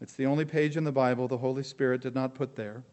It's 0.00 0.14
the 0.14 0.26
only 0.26 0.46
page 0.46 0.76
in 0.76 0.84
the 0.84 0.92
Bible 0.92 1.28
the 1.28 1.38
Holy 1.38 1.62
Spirit 1.62 2.00
did 2.00 2.14
not 2.14 2.34
put 2.34 2.56
there. 2.56 2.84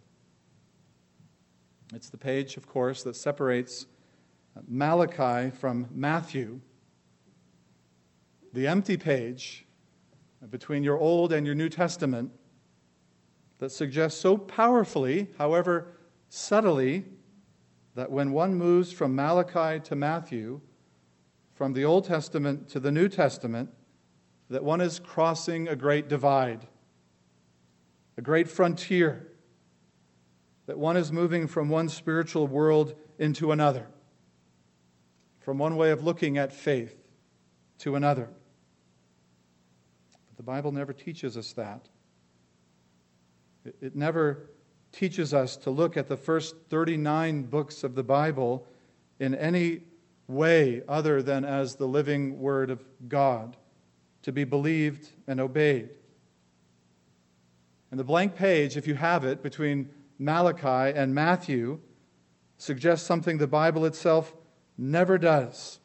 It's 1.93 2.09
the 2.09 2.17
page, 2.17 2.57
of 2.57 2.67
course, 2.67 3.03
that 3.03 3.15
separates 3.15 3.85
Malachi 4.67 5.51
from 5.51 5.87
Matthew. 5.91 6.59
The 8.53 8.67
empty 8.67 8.97
page 8.97 9.65
between 10.49 10.83
your 10.83 10.97
Old 10.97 11.31
and 11.31 11.45
your 11.45 11.55
New 11.55 11.69
Testament 11.69 12.31
that 13.59 13.71
suggests 13.71 14.19
so 14.19 14.37
powerfully, 14.37 15.29
however 15.37 15.93
subtly, 16.29 17.05
that 17.95 18.11
when 18.11 18.31
one 18.31 18.53
moves 18.53 18.91
from 18.91 19.15
Malachi 19.15 19.79
to 19.79 19.95
Matthew, 19.95 20.59
from 21.53 21.73
the 21.73 21.85
Old 21.85 22.05
Testament 22.05 22.69
to 22.69 22.79
the 22.79 22.91
New 22.91 23.07
Testament, 23.09 23.69
that 24.49 24.63
one 24.63 24.81
is 24.81 24.99
crossing 24.99 25.67
a 25.67 25.75
great 25.75 26.07
divide, 26.07 26.65
a 28.17 28.21
great 28.21 28.47
frontier, 28.47 29.27
that 30.67 30.77
one 30.77 30.97
is 30.97 31.11
moving 31.11 31.47
from 31.47 31.69
one 31.69 31.89
spiritual 31.89 32.47
world 32.47 32.93
into 33.19 33.51
another, 33.51 33.87
from 35.39 35.57
one 35.57 35.75
way 35.75 35.91
of 35.91 36.03
looking 36.03 36.37
at 36.37 36.53
faith 36.53 36.95
to 37.79 37.95
another. 37.95 38.29
But 40.27 40.37
the 40.37 40.43
Bible 40.43 40.71
never 40.71 40.93
teaches 40.93 41.37
us 41.37 41.53
that. 41.53 41.87
It, 43.81 43.95
never 43.95 44.49
teaches 44.91 45.33
us 45.33 45.57
to 45.57 45.69
look 45.69 45.97
at 45.97 46.07
the 46.07 46.17
first 46.17 46.55
39 46.69 47.43
books 47.43 47.83
of 47.83 47.95
the 47.95 48.03
Bible 48.03 48.65
in 49.19 49.35
any 49.35 49.81
way 50.27 50.81
other 50.87 51.21
than 51.21 51.43
as 51.45 51.75
the 51.75 51.87
living 51.87 52.39
Word 52.39 52.69
of 52.69 52.83
God, 53.07 53.57
to 54.27 54.33
be 54.33 54.43
believed 54.43 55.07
and 55.25 55.39
obeyed. 55.39 55.89
And 57.91 57.97
the 57.97 58.03
blank 58.03 58.35
page, 58.35 58.75
if 58.75 58.85
you 58.85 58.95
have 58.95 59.23
it, 59.23 59.41
between 59.41 59.89
Malachi 60.19 60.93
and 60.99 61.15
Matthew, 61.15 61.79
suggests 62.57 63.07
something 63.07 63.37
the 63.37 63.47
Bible 63.47 63.85
itself 63.85 64.35
never 64.77 65.17
does. 65.17 65.79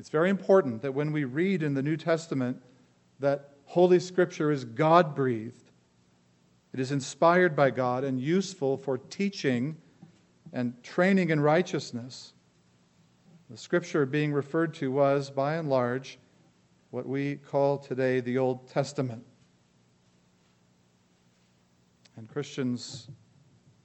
It's 0.00 0.08
very 0.08 0.28
important 0.28 0.82
that 0.82 0.92
when 0.92 1.12
we 1.12 1.22
read 1.22 1.62
in 1.62 1.74
the 1.74 1.84
New 1.84 1.96
Testament 1.96 2.60
that 3.20 3.50
Holy 3.66 4.00
Scripture 4.00 4.50
is 4.50 4.64
God 4.64 5.14
breathed, 5.14 5.70
it 6.72 6.80
is 6.80 6.90
inspired 6.90 7.54
by 7.54 7.70
God 7.70 8.02
and 8.02 8.20
useful 8.20 8.76
for 8.76 8.98
teaching 8.98 9.76
and 10.52 10.82
training 10.82 11.30
in 11.30 11.38
righteousness. 11.38 12.32
The 13.50 13.56
Scripture 13.56 14.04
being 14.04 14.32
referred 14.32 14.74
to 14.74 14.90
was, 14.92 15.30
by 15.30 15.54
and 15.54 15.70
large, 15.70 16.18
what 16.90 17.06
we 17.06 17.36
call 17.36 17.78
today 17.78 18.20
the 18.20 18.36
Old 18.36 18.68
Testament. 18.68 19.24
And 22.16 22.28
Christians 22.28 23.08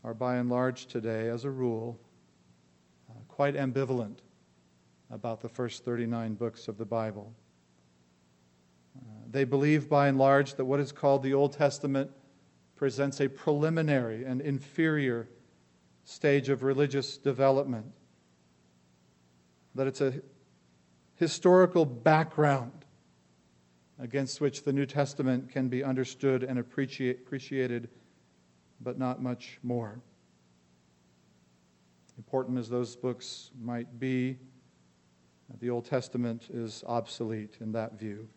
are, 0.03 0.13
by 0.13 0.35
and 0.35 0.49
large, 0.49 0.87
today, 0.87 1.29
as 1.29 1.45
a 1.45 1.49
rule, 1.49 1.97
quite 3.29 3.55
ambivalent 3.55 4.17
about 5.09 5.39
the 5.39 5.49
first 5.49 5.85
39 5.85 6.33
books 6.35 6.67
of 6.67 6.77
the 6.77 6.85
Bible. 6.85 7.33
Uh, 8.97 9.01
they 9.31 9.43
believe, 9.43 9.87
by 9.87 10.07
and 10.07 10.17
large, 10.17 10.55
that 10.55 10.65
what 10.65 10.79
is 10.79 10.91
called 10.91 11.23
the 11.23 11.33
Old 11.33 11.53
Testament 11.53 12.11
presents 12.75 13.21
a 13.21 13.29
preliminary 13.29 14.25
and 14.25 14.41
inferior 14.41 15.29
stage 16.03 16.49
of 16.49 16.63
religious 16.63 17.17
development, 17.17 17.85
that 19.75 19.87
it's 19.87 20.01
a 20.01 20.13
historical 21.15 21.85
background 21.85 22.85
against 23.99 24.41
which 24.41 24.63
the 24.63 24.73
New 24.73 24.85
Testament 24.85 25.49
can 25.49 25.69
be 25.69 25.83
understood 25.83 26.43
and 26.43 26.59
appreciate, 26.59 27.19
appreciated, 27.25 27.89
but 28.81 28.97
not 28.97 29.21
much 29.21 29.59
more. 29.63 29.99
Important 32.17 32.57
as 32.57 32.69
those 32.69 32.95
books 32.95 33.51
might 33.59 33.99
be, 33.99 34.37
the 35.59 35.69
Old 35.69 35.85
Testament 35.85 36.47
is 36.51 36.83
obsolete 36.87 37.57
in 37.61 37.71
that 37.73 37.99
view. 37.99 38.27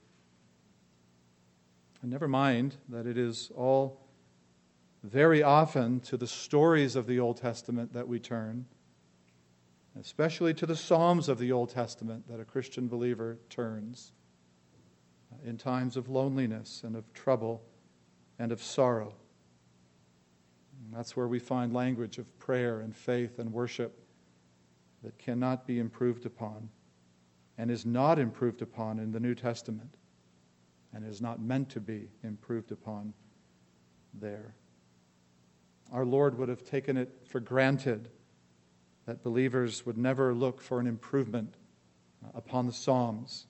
And 2.03 2.11
never 2.11 2.29
mind 2.29 2.77
that 2.89 3.07
it 3.07 3.17
is 3.19 3.51
all 3.57 4.07
very 5.03 5.43
often 5.43 6.01
to 6.01 6.17
the 6.17 6.27
stories 6.27 6.97
of 6.97 7.07
the 7.07 7.19
Old 7.21 7.39
Testament 7.39 7.93
that 7.93 8.07
we 8.07 8.19
turn, 8.19 8.67
especially 9.99 10.53
to 10.55 10.67
the 10.67 10.77
Psalms 10.77 11.29
of 11.29 11.39
the 11.39 11.53
Old 11.53 11.71
Testament 11.71 12.29
that 12.29 12.41
a 12.41 12.45
Christian 12.45 12.89
believer 12.89 13.39
turns 13.49 14.13
uh, 15.33 15.49
in 15.49 15.57
times 15.57 15.97
of 15.97 16.09
loneliness 16.09 16.83
and 16.85 16.97
of 16.97 17.13
trouble 17.13 17.63
and 18.39 18.53
of 18.53 18.63
sorrow. 18.63 19.15
And 20.85 20.95
that's 20.95 21.17
where 21.17 21.29
we 21.29 21.39
find 21.39 21.73
language 21.73 22.19
of 22.19 22.39
prayer 22.39 22.81
and 22.81 22.95
faith 22.95 23.39
and 23.39 23.53
worship 23.53 23.99
that 25.03 25.19
cannot 25.19 25.67
be 25.67 25.79
improved 25.79 26.27
upon 26.27 26.69
and 27.59 27.71
is 27.71 27.87
not 27.87 28.19
improved 28.19 28.61
upon 28.61 28.99
in 28.99 29.13
the 29.13 29.21
New 29.21 29.35
Testament 29.35 29.97
and 30.93 31.07
is 31.07 31.21
not 31.23 31.41
meant 31.41 31.71
to 31.71 31.81
be 31.81 32.09
improved 32.23 32.71
upon 32.71 33.15
there. 34.15 34.55
Our 35.93 36.05
Lord 36.05 36.37
would 36.39 36.49
have 36.49 36.65
taken 36.65 36.97
it 36.97 37.11
for 37.25 37.41
granted 37.41 38.11
that 39.07 39.23
believers 39.23 39.87
would 39.87 39.97
never 39.97 40.35
look 40.35 40.61
for 40.61 40.81
an 40.81 40.87
improvement 40.87 41.55
upon 42.35 42.67
the 42.67 42.73
Psalms. 42.73 43.47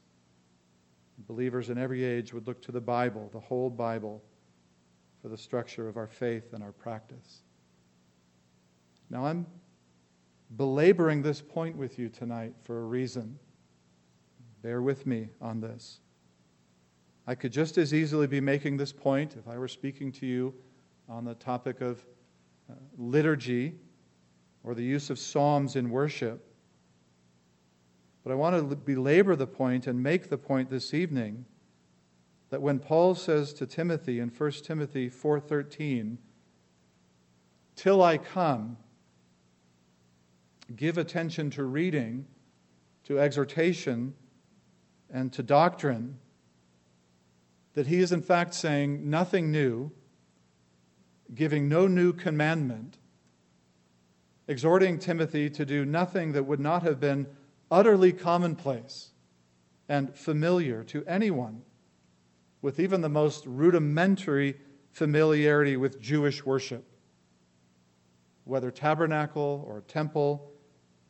Believers 1.27 1.71
in 1.71 1.79
every 1.79 2.05
age 2.05 2.35
would 2.35 2.47
look 2.47 2.61
to 2.63 2.73
the 2.73 2.81
Bible, 2.81 3.31
the 3.33 3.41
whole 3.41 3.71
Bible, 3.71 4.23
for 5.23 5.29
the 5.29 5.39
structure 5.39 5.89
of 5.89 5.97
our 5.97 6.07
faith 6.07 6.53
and 6.53 6.63
our 6.63 6.73
practice. 6.73 7.41
Now, 9.09 9.25
I'm 9.25 9.47
belaboring 10.57 11.23
this 11.23 11.41
point 11.41 11.77
with 11.77 11.99
you 11.99 12.11
tonight 12.11 12.55
for 12.63 12.81
a 12.81 12.85
reason. 12.85 13.39
Bear 14.63 14.83
with 14.83 15.07
me 15.07 15.31
on 15.41 15.61
this. 15.61 16.01
I 17.27 17.35
could 17.35 17.53
just 17.53 17.79
as 17.79 17.95
easily 17.95 18.27
be 18.27 18.41
making 18.41 18.77
this 18.77 18.93
point 18.93 19.37
if 19.37 19.49
I 19.49 19.59
were 19.59 19.69
speaking 19.69 20.13
to 20.13 20.27
you 20.27 20.55
on 21.09 21.25
the 21.25 21.35
topic 21.35 21.81
of 21.81 22.05
uh, 22.71 22.75
liturgy 22.97 23.75
or 24.67 24.75
the 24.75 24.85
use 24.85 25.09
of 25.09 25.19
psalms 25.19 25.77
in 25.77 25.89
worship. 25.89 26.53
But 28.23 28.33
I 28.33 28.35
want 28.35 28.57
to 28.69 28.77
belabor 28.77 29.37
the 29.37 29.47
point 29.47 29.87
and 29.87 30.03
make 30.03 30.29
the 30.29 30.37
point 30.37 30.69
this 30.69 30.93
evening 30.93 31.47
that 32.51 32.61
when 32.61 32.81
Paul 32.81 33.15
says 33.15 33.53
to 33.55 33.67
Timothy 33.67 34.19
in 34.19 34.29
1 34.29 34.65
Timothy 34.65 35.09
4:13, 35.09 36.19
"Till 37.77 38.03
I 38.03 38.19
come, 38.19 38.77
give 40.75 40.99
attention 40.99 41.49
to 41.51 41.65
reading, 41.65 42.27
to 43.05 43.21
exhortation, 43.21 44.15
and 45.09 45.33
to 45.33 45.43
doctrine," 45.43 46.19
that 47.75 47.87
he 47.87 47.99
is 47.99 48.11
in 48.11 48.23
fact 48.23 48.53
saying 48.53 49.09
nothing 49.09 49.53
new 49.53 49.93
giving 51.35 51.69
no 51.69 51.87
new 51.87 52.13
commandment, 52.13 52.99
exhorting 54.49 54.99
Timothy 54.99 55.51
to 55.51 55.65
do 55.65 55.85
nothing 55.85 56.33
that 56.33 56.45
would 56.45 56.61
not 56.61 56.83
have 56.83 57.01
been 57.01 57.27
utterly 57.71 58.13
commonplace 58.13 59.11
and 59.89 60.15
familiar 60.15 60.85
to 60.85 61.05
anyone 61.07 61.63
with 62.63 62.81
even 62.81 63.01
the 63.01 63.09
most 63.09 63.45
rudimentary 63.47 64.57
familiarity 64.91 65.77
with 65.77 66.01
Jewish 66.01 66.45
worship, 66.45 66.85
whether 68.45 68.71
tabernacle 68.71 69.65
or 69.67 69.83
temple 69.83 70.51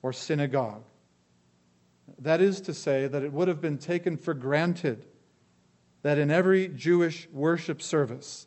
or 0.03 0.12
synagogue. 0.12 0.85
That 2.18 2.40
is 2.40 2.61
to 2.62 2.75
say, 2.75 3.07
that 3.07 3.22
it 3.22 3.33
would 3.33 3.49
have 3.49 3.61
been 3.61 3.79
taken 3.79 4.16
for 4.16 4.35
granted 4.35 5.07
that 6.03 6.18
in 6.18 6.31
every 6.31 6.68
Jewish 6.68 7.29
worship 7.33 7.83
service, 7.83 8.46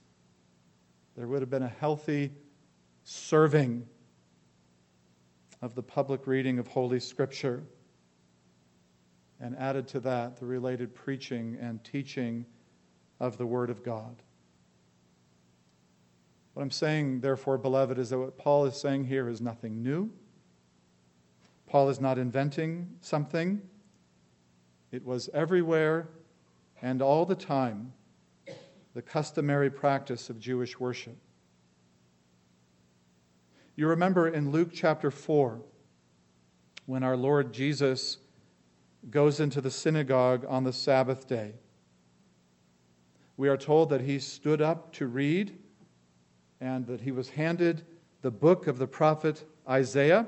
there 1.16 1.28
would 1.28 1.42
have 1.42 1.50
been 1.50 1.64
a 1.64 1.68
healthy 1.68 2.32
serving 3.04 3.86
of 5.62 5.76
the 5.76 5.84
public 5.84 6.28
reading 6.28 6.60
of 6.60 6.68
Holy 6.68 7.00
Scripture. 7.00 7.64
And 9.40 9.56
added 9.58 9.88
to 9.90 10.00
that, 10.02 10.38
the 10.38 10.46
related 10.46 10.94
preaching 10.94 11.58
and 11.62 11.84
teaching 11.84 12.46
of 13.20 13.38
the 13.38 13.46
Word 13.46 13.70
of 13.70 13.84
God. 13.84 14.22
What 16.54 16.64
I'm 16.64 16.72
saying, 16.72 17.22
therefore, 17.22 17.58
beloved, 17.58 17.98
is 17.98 18.10
that 18.10 18.20
what 18.20 18.38
Paul 18.38 18.66
is 18.66 18.76
saying 18.76 19.06
here 19.06 19.30
is 19.30 19.40
nothing 19.40 19.82
new. 19.82 20.12
Paul 21.68 21.90
is 21.90 22.02
not 22.02 22.18
inventing 22.18 22.90
something, 23.00 23.62
it 24.92 25.06
was 25.06 25.30
everywhere 25.34 26.10
and 26.82 27.02
all 27.02 27.26
the 27.26 27.36
time 27.36 27.94
the 28.96 29.02
customary 29.02 29.70
practice 29.70 30.30
of 30.30 30.40
Jewish 30.40 30.80
worship. 30.80 31.16
You 33.80 33.88
remember 33.88 34.28
in 34.28 34.52
Luke 34.52 34.72
chapter 34.74 35.10
4, 35.10 35.58
when 36.86 37.02
our 37.02 37.16
Lord 37.16 37.54
Jesus 37.54 38.18
goes 39.10 39.40
into 39.40 39.62
the 39.62 39.72
synagogue 39.72 40.46
on 40.50 40.66
the 40.66 40.74
Sabbath 40.74 41.30
day, 41.30 41.54
we 43.38 43.48
are 43.48 43.56
told 43.56 43.92
that 43.92 44.02
he 44.02 44.20
stood 44.20 44.62
up 44.62 44.92
to 44.96 45.08
read 45.08 45.58
and 46.60 46.88
that 46.88 47.00
he 47.00 47.14
was 47.14 47.30
handed 47.30 47.86
the 48.22 48.32
book 48.32 48.68
of 48.68 48.80
the 48.80 48.86
prophet 48.86 49.46
Isaiah. 49.66 50.28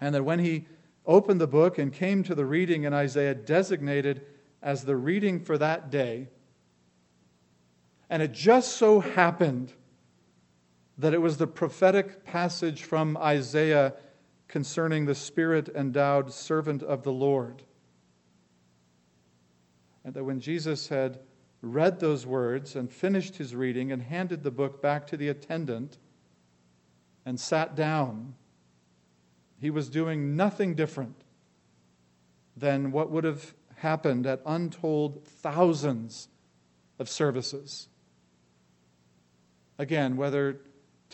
And 0.00 0.16
that 0.16 0.24
when 0.24 0.40
he 0.40 0.66
opened 1.06 1.40
the 1.40 1.46
book 1.46 1.78
and 1.78 1.92
came 1.92 2.24
to 2.24 2.34
the 2.34 2.44
reading 2.44 2.82
in 2.82 2.92
Isaiah 2.92 3.36
designated 3.36 4.26
as 4.60 4.82
the 4.82 4.96
reading 4.96 5.38
for 5.38 5.56
that 5.58 5.92
day, 5.92 6.26
and 8.10 8.20
it 8.20 8.32
just 8.32 8.78
so 8.78 8.98
happened 8.98 9.72
that 10.98 11.14
it 11.14 11.20
was 11.20 11.36
the 11.36 11.46
prophetic 11.46 12.24
passage 12.24 12.84
from 12.84 13.16
Isaiah 13.16 13.94
concerning 14.48 15.06
the 15.06 15.14
spirit 15.14 15.68
endowed 15.74 16.32
servant 16.32 16.82
of 16.82 17.02
the 17.02 17.12
Lord. 17.12 17.62
And 20.04 20.14
that 20.14 20.24
when 20.24 20.40
Jesus 20.40 20.88
had 20.88 21.18
read 21.62 21.98
those 21.98 22.26
words 22.26 22.76
and 22.76 22.90
finished 22.90 23.36
his 23.36 23.54
reading 23.54 23.90
and 23.90 24.02
handed 24.02 24.42
the 24.42 24.50
book 24.50 24.82
back 24.82 25.06
to 25.08 25.16
the 25.16 25.28
attendant 25.28 25.98
and 27.24 27.40
sat 27.40 27.74
down, 27.74 28.34
he 29.58 29.70
was 29.70 29.88
doing 29.88 30.36
nothing 30.36 30.74
different 30.74 31.22
than 32.56 32.92
what 32.92 33.10
would 33.10 33.24
have 33.24 33.54
happened 33.76 34.26
at 34.26 34.42
untold 34.44 35.24
thousands 35.24 36.28
of 36.98 37.08
services 37.08 37.88
Again, 39.78 40.16
whether 40.16 40.60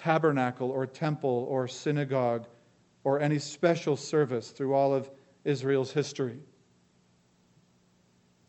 tabernacle 0.00 0.70
or 0.70 0.86
temple 0.86 1.46
or 1.50 1.68
synagogue 1.68 2.46
or 3.04 3.20
any 3.20 3.38
special 3.38 3.96
service 3.96 4.50
through 4.50 4.74
all 4.74 4.94
of 4.94 5.10
Israel's 5.44 5.92
history. 5.92 6.38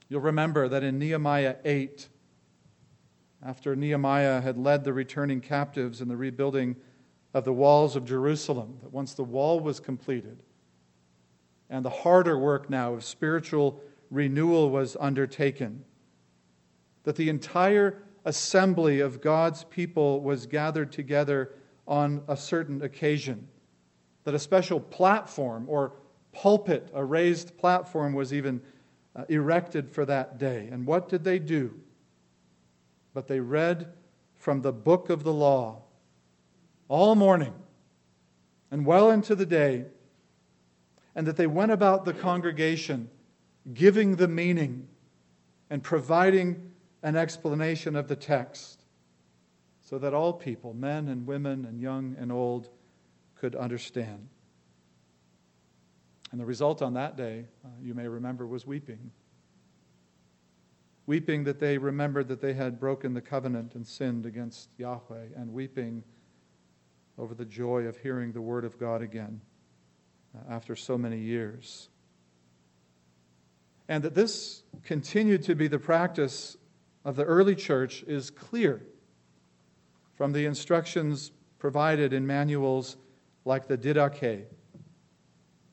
You'll 0.07 0.21
remember 0.21 0.69
that 0.69 0.81
in 0.83 0.97
Nehemiah 0.97 1.57
8, 1.65 2.07
after 3.45 3.75
Nehemiah 3.75 4.39
had 4.39 4.57
led 4.57 4.83
the 4.83 4.93
returning 4.93 5.41
captives 5.41 5.99
in 6.01 6.07
the 6.07 6.15
rebuilding 6.15 6.77
of 7.33 7.43
the 7.43 7.53
walls 7.53 7.95
of 7.97 8.05
Jerusalem, 8.05 8.77
that 8.81 8.93
once 8.93 9.13
the 9.13 9.23
wall 9.23 9.59
was 9.59 9.79
completed 9.79 10.43
and 11.69 11.83
the 11.83 11.89
harder 11.89 12.37
work 12.37 12.69
now 12.69 12.93
of 12.93 13.03
spiritual 13.03 13.81
renewal 14.09 14.69
was 14.69 14.95
undertaken, 14.99 15.83
that 17.03 17.15
the 17.15 17.29
entire 17.29 18.03
assembly 18.25 18.99
of 18.99 19.21
God's 19.21 19.63
people 19.65 20.21
was 20.21 20.45
gathered 20.45 20.91
together 20.91 21.53
on 21.87 22.23
a 22.27 22.37
certain 22.37 22.83
occasion, 22.83 23.47
that 24.23 24.35
a 24.35 24.39
special 24.39 24.79
platform 24.79 25.65
or 25.67 25.93
pulpit, 26.31 26.89
a 26.93 27.03
raised 27.03 27.57
platform, 27.57 28.13
was 28.13 28.33
even 28.33 28.61
uh, 29.15 29.23
erected 29.29 29.89
for 29.89 30.05
that 30.05 30.37
day. 30.37 30.69
And 30.71 30.85
what 30.85 31.09
did 31.09 31.23
they 31.23 31.39
do? 31.39 31.73
But 33.13 33.27
they 33.27 33.39
read 33.39 33.91
from 34.35 34.61
the 34.61 34.71
book 34.71 35.09
of 35.09 35.23
the 35.23 35.33
law 35.33 35.81
all 36.87 37.15
morning 37.15 37.53
and 38.69 38.85
well 38.85 39.11
into 39.11 39.35
the 39.35 39.45
day 39.45 39.85
and 41.15 41.27
that 41.27 41.37
they 41.37 41.47
went 41.47 41.71
about 41.71 42.05
the 42.05 42.13
congregation 42.13 43.09
giving 43.73 44.15
the 44.15 44.27
meaning 44.27 44.87
and 45.69 45.83
providing 45.83 46.70
an 47.03 47.15
explanation 47.15 47.95
of 47.95 48.07
the 48.07 48.15
text 48.15 48.83
so 49.81 49.97
that 49.99 50.13
all 50.13 50.33
people, 50.33 50.73
men 50.73 51.07
and 51.07 51.27
women 51.27 51.65
and 51.65 51.81
young 51.81 52.15
and 52.19 52.31
old, 52.31 52.69
could 53.35 53.55
understand. 53.55 54.29
And 56.31 56.39
the 56.39 56.45
result 56.45 56.81
on 56.81 56.93
that 56.93 57.17
day, 57.17 57.45
uh, 57.65 57.67
you 57.81 57.93
may 57.93 58.07
remember, 58.07 58.47
was 58.47 58.65
weeping. 58.65 59.11
Weeping 61.07 61.43
that 61.43 61.59
they 61.59 61.77
remembered 61.77 62.29
that 62.29 62.39
they 62.39 62.53
had 62.53 62.79
broken 62.79 63.13
the 63.13 63.21
covenant 63.21 63.75
and 63.75 63.85
sinned 63.85 64.25
against 64.25 64.69
Yahweh, 64.77 65.25
and 65.35 65.51
weeping 65.51 66.03
over 67.17 67.33
the 67.35 67.43
joy 67.43 67.81
of 67.81 67.97
hearing 67.97 68.31
the 68.31 68.41
word 68.41 68.63
of 68.63 68.79
God 68.79 69.01
again 69.01 69.41
uh, 70.33 70.53
after 70.53 70.75
so 70.75 70.97
many 70.97 71.17
years. 71.17 71.89
And 73.89 74.03
that 74.03 74.15
this 74.15 74.63
continued 74.83 75.43
to 75.43 75.55
be 75.55 75.67
the 75.67 75.79
practice 75.79 76.55
of 77.03 77.15
the 77.15 77.23
early 77.23 77.55
church 77.55 78.03
is 78.03 78.29
clear 78.29 78.83
from 80.15 80.31
the 80.31 80.45
instructions 80.45 81.31
provided 81.57 82.13
in 82.13 82.25
manuals 82.25 82.97
like 83.45 83.67
the 83.67 83.77
Didache, 83.77 84.45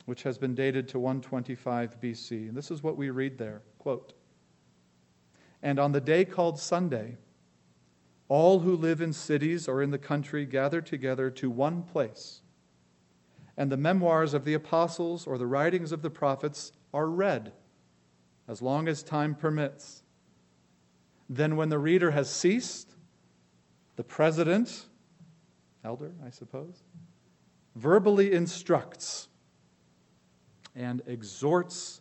which 0.06 0.22
has 0.22 0.38
been 0.38 0.54
dated 0.54 0.88
to 0.88 0.98
125 0.98 2.00
BC. 2.00 2.48
And 2.48 2.56
this 2.56 2.70
is 2.70 2.82
what 2.82 2.96
we 2.96 3.10
read 3.10 3.36
there 3.38 3.62
quote, 3.78 4.14
And 5.62 5.78
on 5.78 5.92
the 5.92 6.00
day 6.00 6.24
called 6.24 6.58
Sunday, 6.58 7.16
all 8.28 8.60
who 8.60 8.76
live 8.76 9.00
in 9.00 9.12
cities 9.12 9.68
or 9.68 9.82
in 9.82 9.90
the 9.90 9.98
country 9.98 10.44
gather 10.44 10.80
together 10.80 11.30
to 11.30 11.50
one 11.50 11.82
place, 11.82 12.42
and 13.56 13.72
the 13.72 13.76
memoirs 13.76 14.34
of 14.34 14.44
the 14.44 14.54
apostles 14.54 15.26
or 15.26 15.38
the 15.38 15.46
writings 15.46 15.92
of 15.92 16.02
the 16.02 16.10
prophets 16.10 16.72
are 16.92 17.08
read 17.08 17.52
as 18.46 18.62
long 18.62 18.88
as 18.88 19.02
time 19.02 19.34
permits. 19.34 20.02
Then, 21.28 21.56
when 21.56 21.68
the 21.68 21.78
reader 21.78 22.10
has 22.10 22.30
ceased, 22.30 22.94
the 23.96 24.04
president, 24.04 24.86
elder, 25.84 26.12
I 26.24 26.30
suppose, 26.30 26.82
verbally 27.74 28.32
instructs 28.32 29.28
and 30.74 31.02
exhorts 31.06 32.00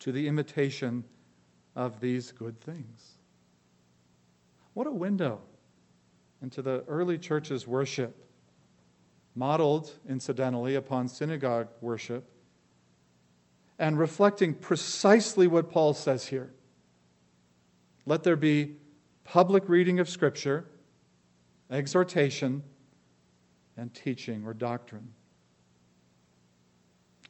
to 0.00 0.12
the 0.12 0.28
imitation 0.28 1.04
of 1.74 2.00
these 2.00 2.32
good 2.32 2.60
things. 2.60 3.18
What 4.74 4.86
a 4.86 4.92
window 4.92 5.40
into 6.40 6.62
the 6.62 6.84
early 6.86 7.18
church's 7.18 7.66
worship, 7.66 8.14
modeled, 9.34 9.90
incidentally, 10.08 10.76
upon 10.76 11.08
synagogue 11.08 11.68
worship, 11.80 12.30
and 13.78 13.98
reflecting 13.98 14.54
precisely 14.54 15.46
what 15.46 15.70
Paul 15.70 15.94
says 15.94 16.26
here. 16.26 16.52
Let 18.08 18.22
there 18.22 18.36
be 18.36 18.76
public 19.22 19.68
reading 19.68 20.00
of 20.00 20.08
Scripture, 20.08 20.64
exhortation, 21.70 22.62
and 23.76 23.92
teaching 23.92 24.46
or 24.46 24.54
doctrine. 24.54 25.12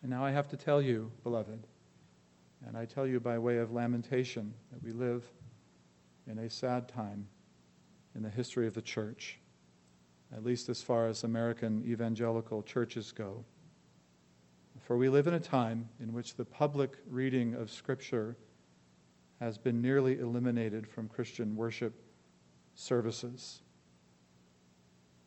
And 0.02 0.10
now 0.12 0.24
I 0.24 0.30
have 0.30 0.46
to 0.50 0.56
tell 0.56 0.80
you, 0.80 1.10
beloved, 1.24 1.66
and 2.64 2.76
I 2.76 2.84
tell 2.84 3.08
you 3.08 3.18
by 3.18 3.40
way 3.40 3.58
of 3.58 3.72
lamentation, 3.72 4.54
that 4.70 4.80
we 4.80 4.92
live 4.92 5.24
in 6.28 6.38
a 6.38 6.48
sad 6.48 6.88
time 6.88 7.26
in 8.14 8.22
the 8.22 8.30
history 8.30 8.68
of 8.68 8.74
the 8.74 8.80
church, 8.80 9.40
at 10.32 10.44
least 10.44 10.68
as 10.68 10.80
far 10.80 11.08
as 11.08 11.24
American 11.24 11.82
evangelical 11.88 12.62
churches 12.62 13.10
go. 13.10 13.44
For 14.82 14.96
we 14.96 15.08
live 15.08 15.26
in 15.26 15.34
a 15.34 15.40
time 15.40 15.88
in 15.98 16.12
which 16.12 16.36
the 16.36 16.44
public 16.44 16.98
reading 17.10 17.54
of 17.54 17.68
Scripture 17.68 18.36
has 19.40 19.58
been 19.58 19.80
nearly 19.80 20.18
eliminated 20.18 20.86
from 20.86 21.08
Christian 21.08 21.54
worship 21.56 21.94
services. 22.74 23.62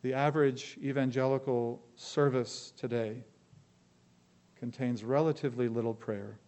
The 0.02 0.14
average 0.14 0.78
evangelical 0.82 1.82
service 1.96 2.72
today 2.76 3.22
contains 4.56 5.04
relatively 5.04 5.68
little 5.68 5.94
prayer, 5.94 6.38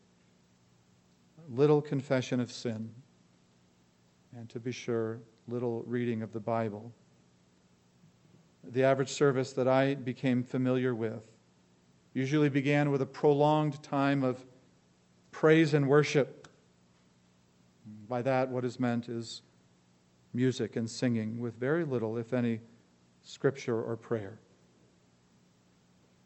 little 1.48 1.80
confession 1.80 2.40
of 2.40 2.50
sin, 2.50 2.90
and 4.36 4.48
to 4.50 4.60
be 4.60 4.72
sure, 4.72 5.20
little 5.46 5.82
reading 5.86 6.22
of 6.22 6.32
the 6.32 6.40
Bible. 6.40 6.92
The 8.64 8.84
average 8.84 9.10
service 9.10 9.52
that 9.52 9.68
I 9.68 9.94
became 9.94 10.42
familiar 10.42 10.94
with 10.94 11.22
usually 12.14 12.48
began 12.48 12.90
with 12.90 13.02
a 13.02 13.06
prolonged 13.06 13.82
time 13.82 14.22
of 14.22 14.44
praise 15.30 15.74
and 15.74 15.88
worship. 15.88 16.43
By 18.08 18.22
that, 18.22 18.50
what 18.50 18.64
is 18.64 18.78
meant 18.78 19.08
is 19.08 19.42
music 20.32 20.76
and 20.76 20.90
singing 20.90 21.38
with 21.38 21.54
very 21.54 21.84
little, 21.84 22.18
if 22.18 22.32
any, 22.32 22.60
scripture 23.22 23.80
or 23.80 23.96
prayer. 23.96 24.38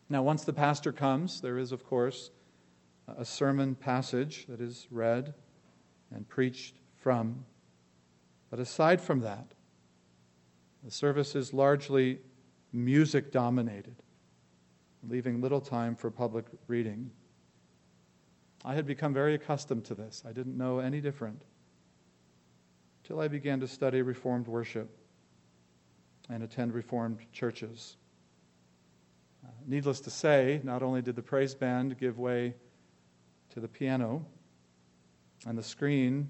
Now, 0.09 0.23
once 0.23 0.45
the 0.45 0.53
pastor 0.53 0.93
comes, 0.93 1.41
there 1.41 1.59
is, 1.59 1.71
of 1.71 1.85
course, 1.85 2.31
a 3.07 3.25
sermon 3.25 3.75
passage 3.75 4.47
that 4.49 4.61
is 4.61 4.87
read 4.91 5.35
and 6.11 6.29
preached 6.29 6.75
from. 6.97 7.45
But 8.51 8.59
aside 8.59 9.01
from 9.01 9.21
that, 9.21 9.53
the 10.83 10.91
service 10.91 11.35
is 11.35 11.53
largely 11.53 12.21
music 12.73 13.31
dominated, 13.31 13.97
leaving 15.07 15.41
little 15.41 15.61
time 15.61 15.95
for 15.95 16.11
public 16.11 16.47
reading. 16.67 17.11
I 18.65 18.75
had 18.75 18.87
become 18.87 19.13
very 19.13 19.35
accustomed 19.35 19.85
to 19.87 19.95
this. 19.95 20.23
I 20.27 20.33
didn't 20.33 20.57
know 20.57 20.79
any 20.79 21.01
different 21.01 21.43
until 23.09 23.23
I 23.23 23.29
began 23.29 23.61
to 23.61 23.67
study 23.67 24.03
Reformed 24.03 24.47
worship 24.49 24.91
and 26.29 26.43
attend 26.43 26.75
Reformed 26.75 27.21
churches. 27.33 27.97
Uh, 29.43 29.49
needless 29.67 30.01
to 30.01 30.11
say, 30.11 30.61
not 30.63 30.83
only 30.83 31.01
did 31.01 31.17
the 31.17 31.23
praise 31.23 31.55
band 31.55 31.99
give 31.99 32.19
way 32.19 32.55
to 33.55 33.61
the 33.61 33.69
piano 33.69 34.27
and 35.47 35.57
the 35.57 35.63
screen 35.63 36.29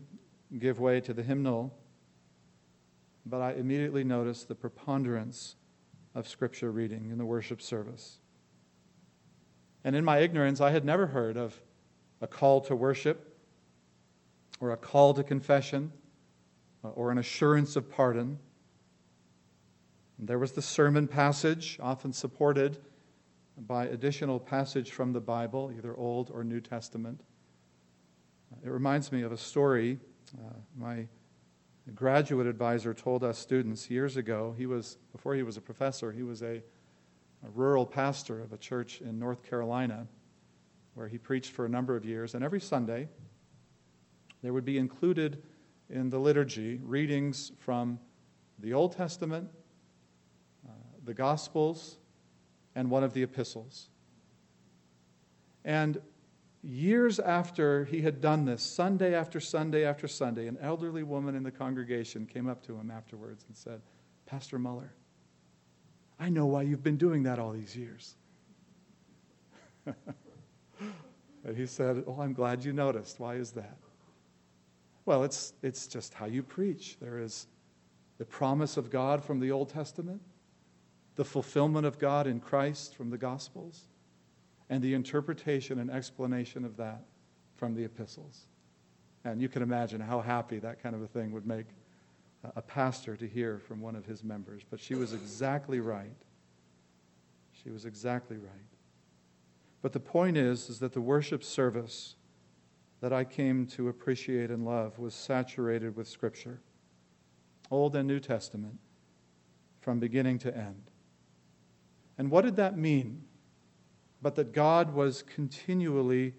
give 0.56 0.78
way 0.78 1.00
to 1.00 1.12
the 1.12 1.22
hymnal, 1.24 1.76
but 3.26 3.40
I 3.40 3.54
immediately 3.54 4.04
noticed 4.04 4.46
the 4.46 4.54
preponderance 4.54 5.56
of 6.14 6.28
scripture 6.28 6.70
reading 6.70 7.10
in 7.10 7.18
the 7.18 7.26
worship 7.26 7.60
service. 7.60 8.20
And 9.82 9.96
in 9.96 10.04
my 10.04 10.18
ignorance, 10.18 10.60
I 10.60 10.70
had 10.70 10.84
never 10.84 11.08
heard 11.08 11.36
of 11.36 11.60
a 12.20 12.28
call 12.28 12.60
to 12.60 12.76
worship 12.76 13.36
or 14.60 14.70
a 14.70 14.76
call 14.76 15.12
to 15.14 15.24
confession 15.24 15.90
or 16.82 17.10
an 17.10 17.18
assurance 17.18 17.76
of 17.76 17.90
pardon. 17.90 18.38
There 20.18 20.38
was 20.38 20.52
the 20.52 20.62
sermon 20.62 21.06
passage, 21.06 21.78
often 21.80 22.12
supported 22.12 22.78
by 23.66 23.86
additional 23.86 24.38
passage 24.38 24.92
from 24.92 25.12
the 25.12 25.20
Bible, 25.20 25.72
either 25.76 25.96
Old 25.96 26.30
or 26.32 26.44
New 26.44 26.60
Testament. 26.60 27.20
It 28.64 28.70
reminds 28.70 29.12
me 29.12 29.22
of 29.22 29.32
a 29.32 29.36
story 29.36 29.98
uh, 30.36 30.52
my 30.76 31.06
graduate 31.94 32.46
advisor 32.46 32.92
told 32.92 33.24
us 33.24 33.38
students 33.38 33.90
years 33.90 34.16
ago. 34.16 34.54
He 34.56 34.66
was, 34.66 34.98
before 35.12 35.34
he 35.34 35.42
was 35.42 35.56
a 35.56 35.60
professor, 35.60 36.12
he 36.12 36.22
was 36.22 36.42
a, 36.42 36.56
a 36.56 37.50
rural 37.54 37.86
pastor 37.86 38.40
of 38.40 38.52
a 38.52 38.58
church 38.58 39.00
in 39.00 39.18
North 39.18 39.42
Carolina 39.42 40.06
where 40.94 41.08
he 41.08 41.16
preached 41.16 41.52
for 41.52 41.64
a 41.64 41.68
number 41.68 41.96
of 41.96 42.04
years. 42.04 42.34
And 42.34 42.44
every 42.44 42.60
Sunday, 42.60 43.08
there 44.42 44.52
would 44.52 44.64
be 44.64 44.78
included 44.78 45.42
in 45.90 46.10
the 46.10 46.18
liturgy 46.18 46.80
readings 46.82 47.52
from 47.58 47.98
the 48.58 48.74
Old 48.74 48.92
Testament 48.92 49.48
uh, 50.66 50.72
the 51.04 51.14
Gospels, 51.14 51.98
and 52.74 52.90
one 52.90 53.02
of 53.02 53.12
the 53.12 53.22
epistles. 53.22 53.88
And 55.64 56.00
years 56.62 57.18
after 57.18 57.84
he 57.86 58.02
had 58.02 58.20
done 58.20 58.44
this, 58.44 58.62
Sunday 58.62 59.14
after 59.14 59.40
Sunday 59.40 59.84
after 59.84 60.06
Sunday, 60.06 60.46
an 60.46 60.58
elderly 60.60 61.02
woman 61.02 61.34
in 61.34 61.42
the 61.42 61.50
congregation 61.50 62.26
came 62.26 62.48
up 62.48 62.62
to 62.66 62.76
him 62.76 62.90
afterwards 62.90 63.44
and 63.48 63.56
said, 63.56 63.80
Pastor 64.26 64.58
Muller, 64.58 64.92
I 66.20 66.28
know 66.28 66.46
why 66.46 66.62
you've 66.62 66.82
been 66.82 66.96
doing 66.96 67.22
that 67.24 67.38
all 67.38 67.52
these 67.52 67.76
years. 67.76 68.14
and 69.86 71.56
he 71.56 71.66
said, 71.66 72.04
Oh, 72.06 72.20
I'm 72.20 72.32
glad 72.32 72.64
you 72.64 72.72
noticed. 72.72 73.18
Why 73.18 73.34
is 73.34 73.52
that? 73.52 73.78
Well, 75.08 75.24
it's, 75.24 75.54
it's 75.62 75.86
just 75.86 76.12
how 76.12 76.26
you 76.26 76.42
preach. 76.42 76.98
There 77.00 77.18
is 77.18 77.46
the 78.18 78.26
promise 78.26 78.76
of 78.76 78.90
God 78.90 79.24
from 79.24 79.40
the 79.40 79.50
Old 79.50 79.70
Testament, 79.70 80.20
the 81.16 81.24
fulfillment 81.24 81.86
of 81.86 81.98
God 81.98 82.26
in 82.26 82.40
Christ 82.40 82.94
from 82.94 83.08
the 83.08 83.16
Gospels, 83.16 83.84
and 84.68 84.82
the 84.82 84.92
interpretation 84.92 85.78
and 85.78 85.90
explanation 85.90 86.62
of 86.62 86.76
that 86.76 87.04
from 87.56 87.74
the 87.74 87.84
epistles. 87.84 88.48
And 89.24 89.40
you 89.40 89.48
can 89.48 89.62
imagine 89.62 89.98
how 89.98 90.20
happy 90.20 90.58
that 90.58 90.82
kind 90.82 90.94
of 90.94 91.00
a 91.00 91.06
thing 91.06 91.32
would 91.32 91.46
make 91.46 91.68
a 92.54 92.60
pastor 92.60 93.16
to 93.16 93.26
hear 93.26 93.58
from 93.60 93.80
one 93.80 93.96
of 93.96 94.04
his 94.04 94.22
members. 94.22 94.60
But 94.68 94.78
she 94.78 94.94
was 94.94 95.14
exactly 95.14 95.80
right. 95.80 96.20
She 97.64 97.70
was 97.70 97.86
exactly 97.86 98.36
right. 98.36 98.68
But 99.80 99.94
the 99.94 100.00
point 100.00 100.36
is, 100.36 100.68
is 100.68 100.80
that 100.80 100.92
the 100.92 101.00
worship 101.00 101.42
service 101.42 102.14
that 103.00 103.12
I 103.12 103.24
came 103.24 103.66
to 103.68 103.88
appreciate 103.88 104.50
and 104.50 104.64
love 104.64 104.98
was 104.98 105.14
saturated 105.14 105.96
with 105.96 106.08
Scripture, 106.08 106.60
Old 107.70 107.94
and 107.94 108.08
New 108.08 108.20
Testament, 108.20 108.78
from 109.80 110.00
beginning 110.00 110.38
to 110.40 110.56
end. 110.56 110.90
And 112.16 112.30
what 112.30 112.44
did 112.44 112.56
that 112.56 112.76
mean? 112.76 113.22
But 114.20 114.34
that 114.34 114.52
God 114.52 114.92
was 114.92 115.22
continually 115.22 116.34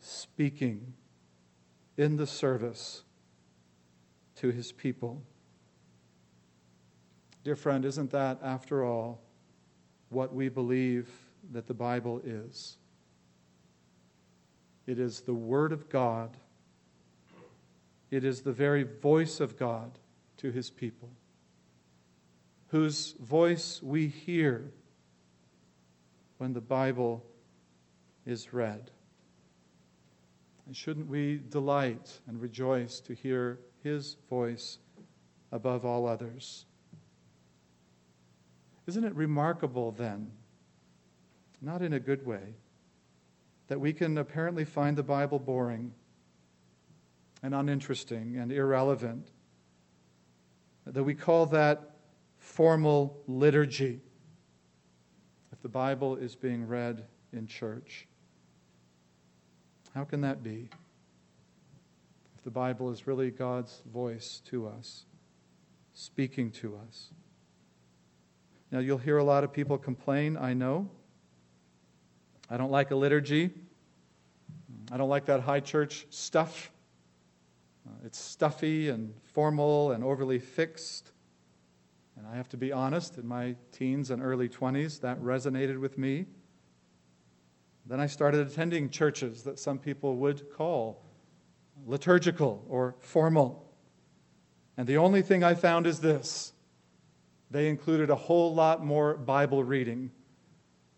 speaking 0.00 0.94
in 1.96 2.16
the 2.16 2.26
service 2.26 3.04
to 4.36 4.50
his 4.50 4.72
people. 4.72 5.22
Dear 7.44 7.54
friend, 7.54 7.84
isn't 7.84 8.10
that, 8.10 8.40
after 8.42 8.84
all, 8.84 9.20
what 10.08 10.34
we 10.34 10.48
believe 10.48 11.08
that 11.52 11.66
the 11.66 11.74
Bible 11.74 12.20
is? 12.24 12.76
It 14.92 14.98
is 14.98 15.22
the 15.22 15.32
Word 15.32 15.72
of 15.72 15.88
God, 15.88 16.36
it 18.10 18.24
is 18.24 18.42
the 18.42 18.52
very 18.52 18.82
voice 18.82 19.40
of 19.40 19.58
God 19.58 19.90
to 20.36 20.50
his 20.50 20.68
people, 20.68 21.08
whose 22.68 23.12
voice 23.12 23.82
we 23.82 24.08
hear 24.08 24.70
when 26.36 26.52
the 26.52 26.60
Bible 26.60 27.24
is 28.26 28.52
read. 28.52 28.90
And 30.66 30.76
shouldn't 30.76 31.08
we 31.08 31.40
delight 31.48 32.20
and 32.28 32.38
rejoice 32.38 33.00
to 33.00 33.14
hear 33.14 33.60
his 33.82 34.18
voice 34.28 34.76
above 35.52 35.86
all 35.86 36.06
others? 36.06 36.66
Isn't 38.86 39.04
it 39.04 39.14
remarkable 39.14 39.90
then, 39.90 40.32
not 41.62 41.80
in 41.80 41.94
a 41.94 41.98
good 41.98 42.26
way, 42.26 42.56
that 43.68 43.80
we 43.80 43.92
can 43.92 44.18
apparently 44.18 44.64
find 44.64 44.96
the 44.96 45.02
Bible 45.02 45.38
boring 45.38 45.92
and 47.42 47.54
uninteresting 47.54 48.36
and 48.36 48.52
irrelevant? 48.52 49.28
That 50.86 51.04
we 51.04 51.14
call 51.14 51.46
that 51.46 51.96
formal 52.38 53.22
liturgy 53.26 54.00
if 55.52 55.60
the 55.62 55.68
Bible 55.68 56.16
is 56.16 56.34
being 56.34 56.66
read 56.66 57.04
in 57.32 57.46
church. 57.46 58.06
How 59.94 60.04
can 60.04 60.22
that 60.22 60.42
be? 60.42 60.68
If 62.36 62.42
the 62.42 62.50
Bible 62.50 62.90
is 62.90 63.06
really 63.06 63.30
God's 63.30 63.82
voice 63.92 64.42
to 64.46 64.66
us, 64.66 65.04
speaking 65.94 66.50
to 66.52 66.78
us. 66.88 67.10
Now, 68.70 68.78
you'll 68.78 68.98
hear 68.98 69.18
a 69.18 69.24
lot 69.24 69.44
of 69.44 69.52
people 69.52 69.76
complain, 69.76 70.36
I 70.36 70.54
know. 70.54 70.88
I 72.50 72.56
don't 72.56 72.70
like 72.70 72.90
a 72.90 72.96
liturgy. 72.96 73.50
I 74.90 74.96
don't 74.96 75.08
like 75.08 75.26
that 75.26 75.40
high 75.40 75.60
church 75.60 76.06
stuff. 76.10 76.70
Uh, 77.86 77.92
it's 78.04 78.18
stuffy 78.18 78.88
and 78.90 79.14
formal 79.32 79.92
and 79.92 80.04
overly 80.04 80.38
fixed. 80.38 81.12
And 82.16 82.26
I 82.26 82.36
have 82.36 82.48
to 82.50 82.56
be 82.56 82.72
honest, 82.72 83.18
in 83.18 83.26
my 83.26 83.56
teens 83.72 84.10
and 84.10 84.22
early 84.22 84.48
20s, 84.48 85.00
that 85.00 85.20
resonated 85.20 85.80
with 85.80 85.96
me. 85.96 86.26
Then 87.86 88.00
I 88.00 88.06
started 88.06 88.46
attending 88.46 88.90
churches 88.90 89.42
that 89.44 89.58
some 89.58 89.78
people 89.78 90.16
would 90.16 90.52
call 90.52 91.02
liturgical 91.86 92.64
or 92.68 92.94
formal. 93.00 93.66
And 94.76 94.86
the 94.86 94.98
only 94.98 95.22
thing 95.22 95.42
I 95.42 95.54
found 95.54 95.86
is 95.86 96.00
this 96.00 96.52
they 97.50 97.68
included 97.68 98.08
a 98.08 98.14
whole 98.14 98.54
lot 98.54 98.84
more 98.84 99.14
Bible 99.14 99.62
reading 99.62 100.10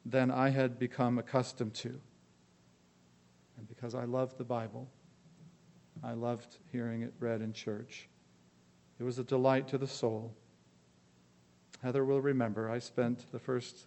than 0.04 0.30
I 0.30 0.50
had 0.50 0.78
become 0.78 1.18
accustomed 1.18 1.74
to. 1.74 2.00
And 3.56 3.68
because 3.68 3.94
I 3.94 4.04
loved 4.04 4.38
the 4.38 4.44
Bible, 4.44 4.88
I 6.02 6.12
loved 6.12 6.58
hearing 6.72 7.02
it 7.02 7.14
read 7.18 7.40
in 7.40 7.52
church. 7.52 8.08
It 8.98 9.04
was 9.04 9.18
a 9.18 9.24
delight 9.24 9.68
to 9.68 9.78
the 9.78 9.86
soul. 9.86 10.34
Heather 11.82 12.04
will 12.04 12.20
remember 12.20 12.70
I 12.70 12.78
spent 12.78 13.30
the 13.32 13.38
first 13.38 13.86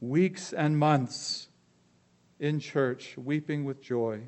weeks 0.00 0.52
and 0.52 0.78
months 0.78 1.48
in 2.38 2.58
church 2.58 3.16
weeping 3.16 3.64
with 3.64 3.80
joy 3.80 4.22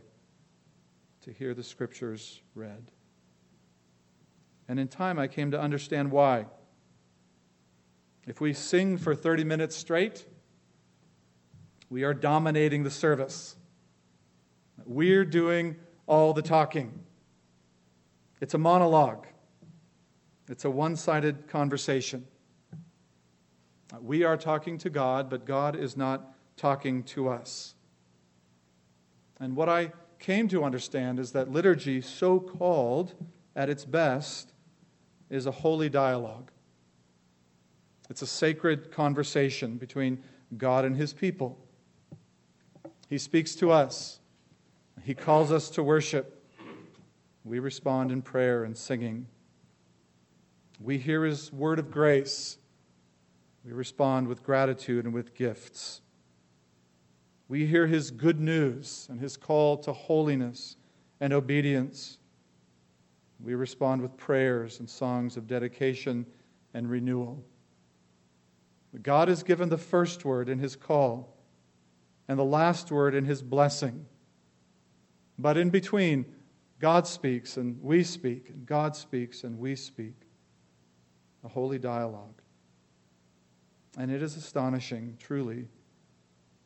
to 1.22 1.32
hear 1.32 1.54
the 1.54 1.62
scriptures 1.62 2.40
read. 2.54 2.90
And 4.68 4.78
in 4.78 4.88
time, 4.88 5.18
I 5.18 5.26
came 5.26 5.50
to 5.50 5.60
understand 5.60 6.10
why. 6.10 6.46
If 8.26 8.40
we 8.40 8.52
sing 8.52 8.96
for 8.96 9.14
30 9.14 9.44
minutes 9.44 9.76
straight, 9.76 10.26
we 11.90 12.04
are 12.04 12.14
dominating 12.14 12.82
the 12.82 12.90
service. 12.90 13.56
We're 14.84 15.24
doing 15.24 15.76
all 16.06 16.32
the 16.32 16.42
talking. 16.42 17.00
It's 18.40 18.54
a 18.54 18.58
monologue, 18.58 19.26
it's 20.48 20.64
a 20.64 20.70
one 20.70 20.96
sided 20.96 21.48
conversation. 21.48 22.26
We 24.00 24.24
are 24.24 24.36
talking 24.36 24.76
to 24.78 24.90
God, 24.90 25.30
but 25.30 25.46
God 25.46 25.76
is 25.76 25.96
not 25.96 26.34
talking 26.56 27.04
to 27.04 27.28
us. 27.28 27.74
And 29.38 29.54
what 29.54 29.68
I 29.68 29.92
came 30.18 30.48
to 30.48 30.64
understand 30.64 31.18
is 31.18 31.32
that 31.32 31.50
liturgy, 31.50 32.00
so 32.00 32.40
called 32.40 33.14
at 33.54 33.70
its 33.70 33.84
best, 33.84 34.52
is 35.30 35.46
a 35.46 35.50
holy 35.50 35.88
dialogue. 35.88 36.50
It's 38.10 38.22
a 38.22 38.26
sacred 38.26 38.90
conversation 38.90 39.76
between 39.76 40.22
God 40.56 40.84
and 40.84 40.96
his 40.96 41.12
people. 41.12 41.63
He 43.08 43.18
speaks 43.18 43.54
to 43.56 43.70
us, 43.70 44.20
he 45.02 45.14
calls 45.14 45.52
us 45.52 45.70
to 45.70 45.82
worship. 45.82 46.40
We 47.44 47.58
respond 47.58 48.10
in 48.10 48.22
prayer 48.22 48.64
and 48.64 48.76
singing. 48.76 49.26
We 50.80 50.96
hear 50.96 51.24
his 51.24 51.52
word 51.52 51.78
of 51.78 51.90
grace. 51.90 52.56
We 53.64 53.72
respond 53.72 54.28
with 54.28 54.42
gratitude 54.42 55.04
and 55.04 55.12
with 55.12 55.34
gifts. 55.34 56.00
We 57.48 57.66
hear 57.66 57.86
his 57.86 58.10
good 58.10 58.40
news 58.40 59.06
and 59.10 59.20
his 59.20 59.36
call 59.36 59.76
to 59.78 59.92
holiness 59.92 60.76
and 61.20 61.32
obedience. 61.32 62.18
We 63.42 63.54
respond 63.54 64.00
with 64.00 64.16
prayers 64.16 64.80
and 64.80 64.88
songs 64.88 65.36
of 65.36 65.46
dedication 65.46 66.26
and 66.72 66.90
renewal. 66.90 67.44
God 69.02 69.28
has 69.28 69.42
given 69.42 69.68
the 69.68 69.78
first 69.78 70.24
word 70.24 70.48
in 70.48 70.58
his 70.58 70.76
call 70.76 71.33
and 72.28 72.38
the 72.38 72.44
last 72.44 72.90
word 72.90 73.14
in 73.14 73.24
his 73.24 73.42
blessing. 73.42 74.06
But 75.38 75.56
in 75.56 75.70
between, 75.70 76.26
God 76.78 77.06
speaks 77.06 77.56
and 77.56 77.82
we 77.82 78.02
speak, 78.04 78.50
and 78.50 78.66
God 78.66 78.96
speaks 78.96 79.44
and 79.44 79.58
we 79.58 79.76
speak. 79.76 80.14
A 81.44 81.48
holy 81.48 81.78
dialogue. 81.78 82.40
And 83.98 84.10
it 84.10 84.22
is 84.22 84.36
astonishing, 84.36 85.16
truly 85.20 85.68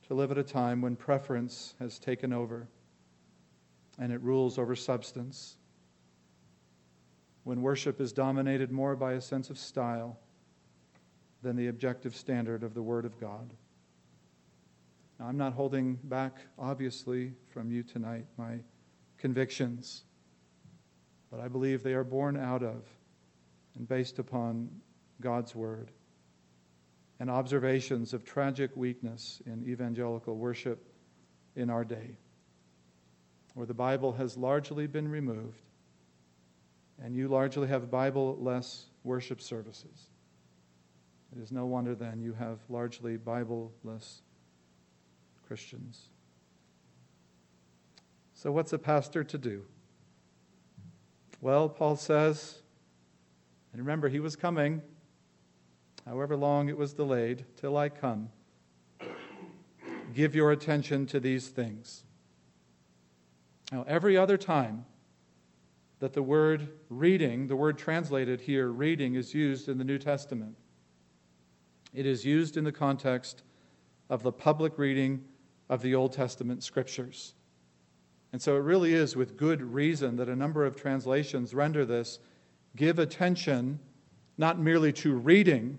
to 0.09 0.15
live 0.15 0.31
at 0.31 0.39
a 0.39 0.43
time 0.43 0.81
when 0.81 0.97
preference 0.97 1.75
has 1.79 1.99
taken 1.99 2.33
over 2.33 2.67
and 3.99 4.13
it 4.13 4.23
rules 4.23 4.59
over 4.59 4.75
substance, 4.75 5.57
when 7.45 7.61
worship 7.61 8.01
is 8.01 8.13
dominated 8.13 8.71
more 8.71 8.97
by 8.97 9.13
a 9.13 9.21
sense 9.21 9.51
of 9.51 9.59
style 9.59 10.19
than 11.43 11.57
the 11.57 11.67
objective 11.67 12.17
standard 12.17 12.63
of 12.63 12.75
the 12.75 12.83
Word 12.83 13.05
of 13.05 13.21
God. 13.21 13.53
Now, 15.19 15.27
I'm 15.27 15.37
not 15.37 15.53
holding 15.53 15.95
back, 16.05 16.37
obviously, 16.59 17.33
from 17.49 17.71
you 17.71 17.83
tonight 17.83 18.27
my 18.37 18.59
convictions, 19.17 20.05
but 21.31 21.41
I 21.41 21.49
believe 21.49 21.83
they 21.83 21.95
are 21.95 22.05
born 22.05 22.37
out 22.37 22.63
of 22.63 22.85
and 23.75 23.89
based 23.89 24.19
upon 24.19 24.71
God's 25.21 25.55
Word 25.55 25.91
and 27.19 27.29
observations 27.29 28.15
of 28.15 28.25
tragic 28.25 28.71
weakness 28.77 29.43
in 29.45 29.69
evangelical 29.69 30.37
worship 30.37 30.93
in 31.57 31.69
our 31.69 31.85
day, 31.85 32.17
where 33.55 33.67
the 33.67 33.75
Bible 33.75 34.13
has 34.13 34.37
largely 34.37 34.87
been 34.87 35.09
removed, 35.09 35.63
and 37.03 37.17
you 37.17 37.27
largely 37.27 37.67
have 37.67 37.91
Bible 37.91 38.37
less 38.41 38.87
worship 39.03 39.41
services. 39.41 40.11
It 41.37 41.43
is 41.43 41.51
no 41.51 41.67
wonder 41.67 41.97
then 41.97 42.21
you 42.21 42.35
have 42.35 42.61
largely 42.69 43.17
Bible 43.17 43.73
less 43.83 44.23
Christians. 45.49 46.11
So, 48.35 48.53
what's 48.53 48.73
a 48.73 48.79
pastor 48.79 49.25
to 49.25 49.39
do? 49.39 49.65
Well, 51.41 51.69
Paul 51.69 51.97
says, 51.97 52.61
and 53.73 53.81
remember, 53.83 54.09
he 54.09 54.21
was 54.21 54.37
coming 54.37 54.83
however 56.09 56.37
long 56.37 56.69
it 56.69 56.77
was 56.77 56.95
delayed, 56.95 57.45
till 57.57 57.77
I 57.77 57.91
come. 57.91 58.31
Give 60.15 60.35
your 60.35 60.53
attention 60.53 61.05
to 61.07 61.21
these 61.21 61.49
things. 61.49 62.05
Now, 63.71 63.85
every 63.87 64.17
other 64.17 64.39
time 64.39 64.87
that 65.99 66.15
the 66.15 66.23
word 66.23 66.69
reading, 66.89 67.47
the 67.47 67.57
word 67.57 67.77
translated 67.77 68.41
here, 68.41 68.69
reading, 68.69 69.17
is 69.17 69.35
used 69.35 69.69
in 69.69 69.77
the 69.77 69.85
New 69.85 69.99
Testament, 69.99 70.57
it 71.93 72.07
is 72.07 72.25
used 72.25 72.57
in 72.57 72.65
the 72.65 72.73
context 72.73 73.43
of 74.09 74.23
the 74.23 74.33
public 74.33 74.79
reading 74.79 75.25
of 75.69 75.83
the 75.83 75.95
Old 75.95 76.13
Testament 76.13 76.63
scriptures. 76.63 77.35
And 78.33 78.41
so 78.41 78.57
it 78.57 78.61
really 78.61 78.93
is 78.93 79.17
with 79.17 79.37
good 79.37 79.63
reason 79.63 80.17
that 80.17 80.29
a 80.29 80.37
number 80.37 80.65
of 80.65 80.77
translations 80.77 81.55
render 81.55 81.85
this 81.85 82.19
give 82.77 82.99
attention 82.99 83.79
not 84.37 84.59
merely 84.59 84.93
to 84.93 85.15
reading, 85.15 85.79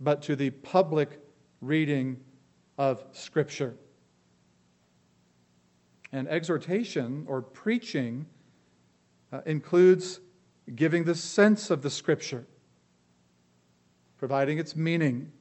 but 0.00 0.22
to 0.22 0.36
the 0.36 0.50
public 0.50 1.20
reading 1.60 2.18
of 2.78 3.04
Scripture. 3.12 3.74
And 6.12 6.28
exhortation 6.28 7.24
or 7.26 7.42
preaching 7.42 8.26
uh, 9.32 9.40
includes 9.46 10.20
giving 10.74 11.04
the 11.04 11.14
sense 11.14 11.70
of 11.70 11.82
the 11.82 11.90
Scripture, 11.90 12.46
providing 14.18 14.58
its 14.58 14.76
meaning, 14.76 15.32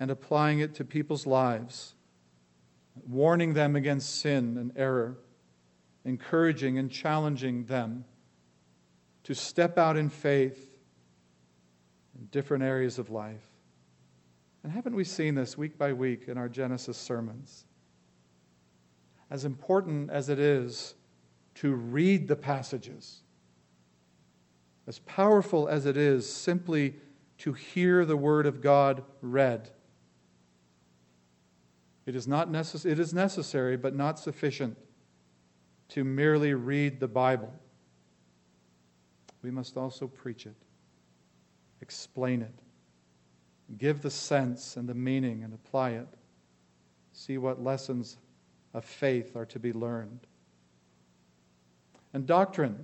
and 0.00 0.10
applying 0.10 0.58
it 0.58 0.74
to 0.74 0.84
people's 0.84 1.26
lives, 1.26 1.94
warning 3.08 3.54
them 3.54 3.76
against 3.76 4.20
sin 4.20 4.56
and 4.58 4.72
error, 4.76 5.18
encouraging 6.04 6.78
and 6.78 6.90
challenging 6.90 7.64
them 7.64 8.04
to 9.24 9.34
step 9.34 9.78
out 9.78 9.96
in 9.96 10.08
faith 10.08 10.70
in 12.18 12.26
different 12.26 12.62
areas 12.62 12.98
of 12.98 13.10
life. 13.10 13.46
And 14.62 14.72
haven't 14.72 14.94
we 14.94 15.04
seen 15.04 15.34
this 15.34 15.58
week 15.58 15.76
by 15.78 15.92
week 15.92 16.28
in 16.28 16.38
our 16.38 16.48
Genesis 16.48 16.96
sermons? 16.96 17.64
As 19.30 19.44
important 19.44 20.10
as 20.10 20.28
it 20.28 20.38
is 20.38 20.94
to 21.56 21.72
read 21.74 22.28
the 22.28 22.36
passages, 22.36 23.22
as 24.86 24.98
powerful 25.00 25.68
as 25.68 25.86
it 25.86 25.96
is 25.96 26.30
simply 26.30 26.94
to 27.38 27.52
hear 27.52 28.04
the 28.04 28.16
Word 28.16 28.46
of 28.46 28.60
God 28.60 29.04
read, 29.20 29.70
it 32.06 32.16
is, 32.16 32.26
not 32.26 32.50
necess- 32.50 32.86
it 32.86 32.98
is 32.98 33.14
necessary 33.14 33.76
but 33.76 33.94
not 33.94 34.18
sufficient 34.18 34.76
to 35.88 36.04
merely 36.04 36.54
read 36.54 37.00
the 37.00 37.08
Bible. 37.08 37.52
We 39.42 39.50
must 39.50 39.76
also 39.76 40.06
preach 40.06 40.46
it, 40.46 40.56
explain 41.80 42.42
it, 42.42 42.54
give 43.76 44.02
the 44.02 44.10
sense 44.10 44.76
and 44.76 44.88
the 44.88 44.94
meaning 44.94 45.44
and 45.44 45.52
apply 45.52 45.90
it. 45.90 46.08
See 47.12 47.38
what 47.38 47.62
lessons 47.62 48.16
of 48.74 48.84
faith 48.84 49.36
are 49.36 49.46
to 49.46 49.58
be 49.58 49.72
learned. 49.72 50.26
And 52.14 52.26
doctrine, 52.26 52.78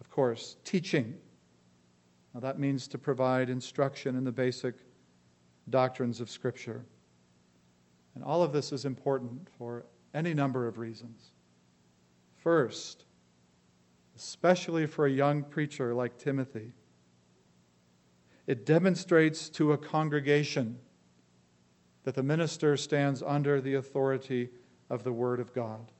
of 0.00 0.10
course, 0.10 0.56
teaching. 0.64 1.14
Now 2.34 2.40
that 2.40 2.58
means 2.58 2.88
to 2.88 2.98
provide 2.98 3.50
instruction 3.50 4.16
in 4.16 4.24
the 4.24 4.32
basic 4.32 4.74
doctrines 5.68 6.20
of 6.20 6.30
Scripture. 6.30 6.84
And 8.18 8.24
all 8.24 8.42
of 8.42 8.52
this 8.52 8.72
is 8.72 8.84
important 8.84 9.48
for 9.58 9.86
any 10.12 10.34
number 10.34 10.66
of 10.66 10.76
reasons. 10.76 11.30
First, 12.38 13.04
especially 14.16 14.88
for 14.88 15.06
a 15.06 15.10
young 15.10 15.44
preacher 15.44 15.94
like 15.94 16.18
Timothy, 16.18 16.72
it 18.48 18.66
demonstrates 18.66 19.48
to 19.50 19.70
a 19.70 19.78
congregation 19.78 20.80
that 22.02 22.16
the 22.16 22.24
minister 22.24 22.76
stands 22.76 23.22
under 23.22 23.60
the 23.60 23.74
authority 23.74 24.48
of 24.90 25.04
the 25.04 25.12
Word 25.12 25.38
of 25.38 25.54
God, 25.54 25.92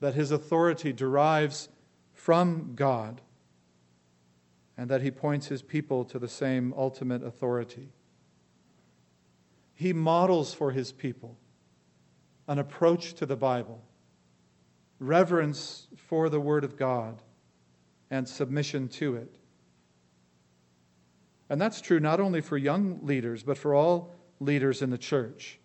that 0.00 0.12
his 0.12 0.30
authority 0.30 0.92
derives 0.92 1.70
from 2.12 2.74
God, 2.74 3.22
and 4.76 4.90
that 4.90 5.00
he 5.00 5.10
points 5.10 5.46
his 5.46 5.62
people 5.62 6.04
to 6.04 6.18
the 6.18 6.28
same 6.28 6.74
ultimate 6.76 7.22
authority. 7.22 7.88
He 9.82 9.92
models 9.92 10.54
for 10.54 10.70
his 10.70 10.92
people 10.92 11.36
an 12.46 12.60
approach 12.60 13.14
to 13.14 13.26
the 13.26 13.34
Bible, 13.34 13.82
reverence 15.00 15.88
for 15.96 16.28
the 16.28 16.38
Word 16.38 16.62
of 16.62 16.76
God, 16.76 17.20
and 18.08 18.28
submission 18.28 18.86
to 18.90 19.16
it. 19.16 19.34
And 21.50 21.60
that's 21.60 21.80
true 21.80 21.98
not 21.98 22.20
only 22.20 22.40
for 22.40 22.56
young 22.56 23.00
leaders, 23.04 23.42
but 23.42 23.58
for 23.58 23.74
all 23.74 24.14
leaders 24.38 24.82
in 24.82 24.90
the 24.90 24.98
church 24.98 25.58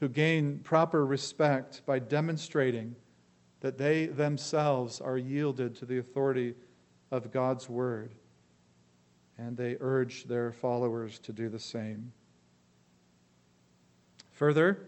who 0.00 0.08
gain 0.08 0.60
proper 0.60 1.04
respect 1.04 1.82
by 1.84 1.98
demonstrating 1.98 2.96
that 3.60 3.76
they 3.76 4.06
themselves 4.06 5.02
are 5.02 5.18
yielded 5.18 5.74
to 5.76 5.84
the 5.84 5.98
authority 5.98 6.54
of 7.10 7.30
God's 7.30 7.68
word. 7.68 8.14
And 9.36 9.58
they 9.58 9.76
urge 9.80 10.24
their 10.24 10.52
followers 10.52 11.18
to 11.18 11.34
do 11.34 11.50
the 11.50 11.58
same. 11.58 12.10
Further, 14.34 14.86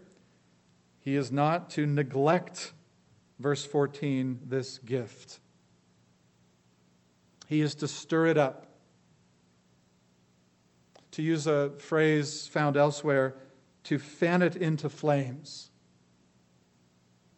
he 0.99 1.15
is 1.15 1.31
not 1.31 1.69
to 1.71 1.85
neglect, 1.85 2.73
verse 3.39 3.65
14, 3.65 4.39
this 4.45 4.77
gift. 4.77 5.39
He 7.47 7.61
is 7.61 7.75
to 7.75 7.87
stir 7.87 8.27
it 8.27 8.37
up 8.37 8.67
to 11.17 11.23
use 11.23 11.47
a 11.47 11.71
phrase 11.79 12.47
found 12.47 12.77
elsewhere, 12.77 13.33
to 13.83 13.97
fan 13.97 14.43
it 14.43 14.55
into 14.55 14.87
flames, 14.87 15.71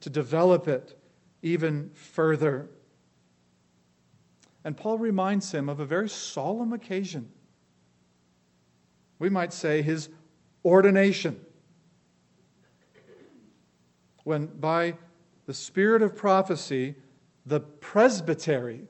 to 0.02 0.10
develop 0.10 0.68
it 0.68 1.00
even 1.42 1.90
further. 1.94 2.70
And 4.66 4.76
Paul 4.76 4.98
reminds 4.98 5.54
him 5.54 5.70
of 5.70 5.80
a 5.80 5.86
very 5.86 6.10
solemn 6.10 6.74
occasion. 6.74 7.32
We 9.18 9.30
might 9.30 9.54
say 9.54 9.82
his 9.82 10.10
ordination. 10.66 11.40
When 14.24 14.48
by 14.48 14.96
the 15.46 15.54
spirit 15.54 16.02
of 16.02 16.16
prophecy, 16.16 16.96
the 17.46 17.60
presbytery, 17.60 18.82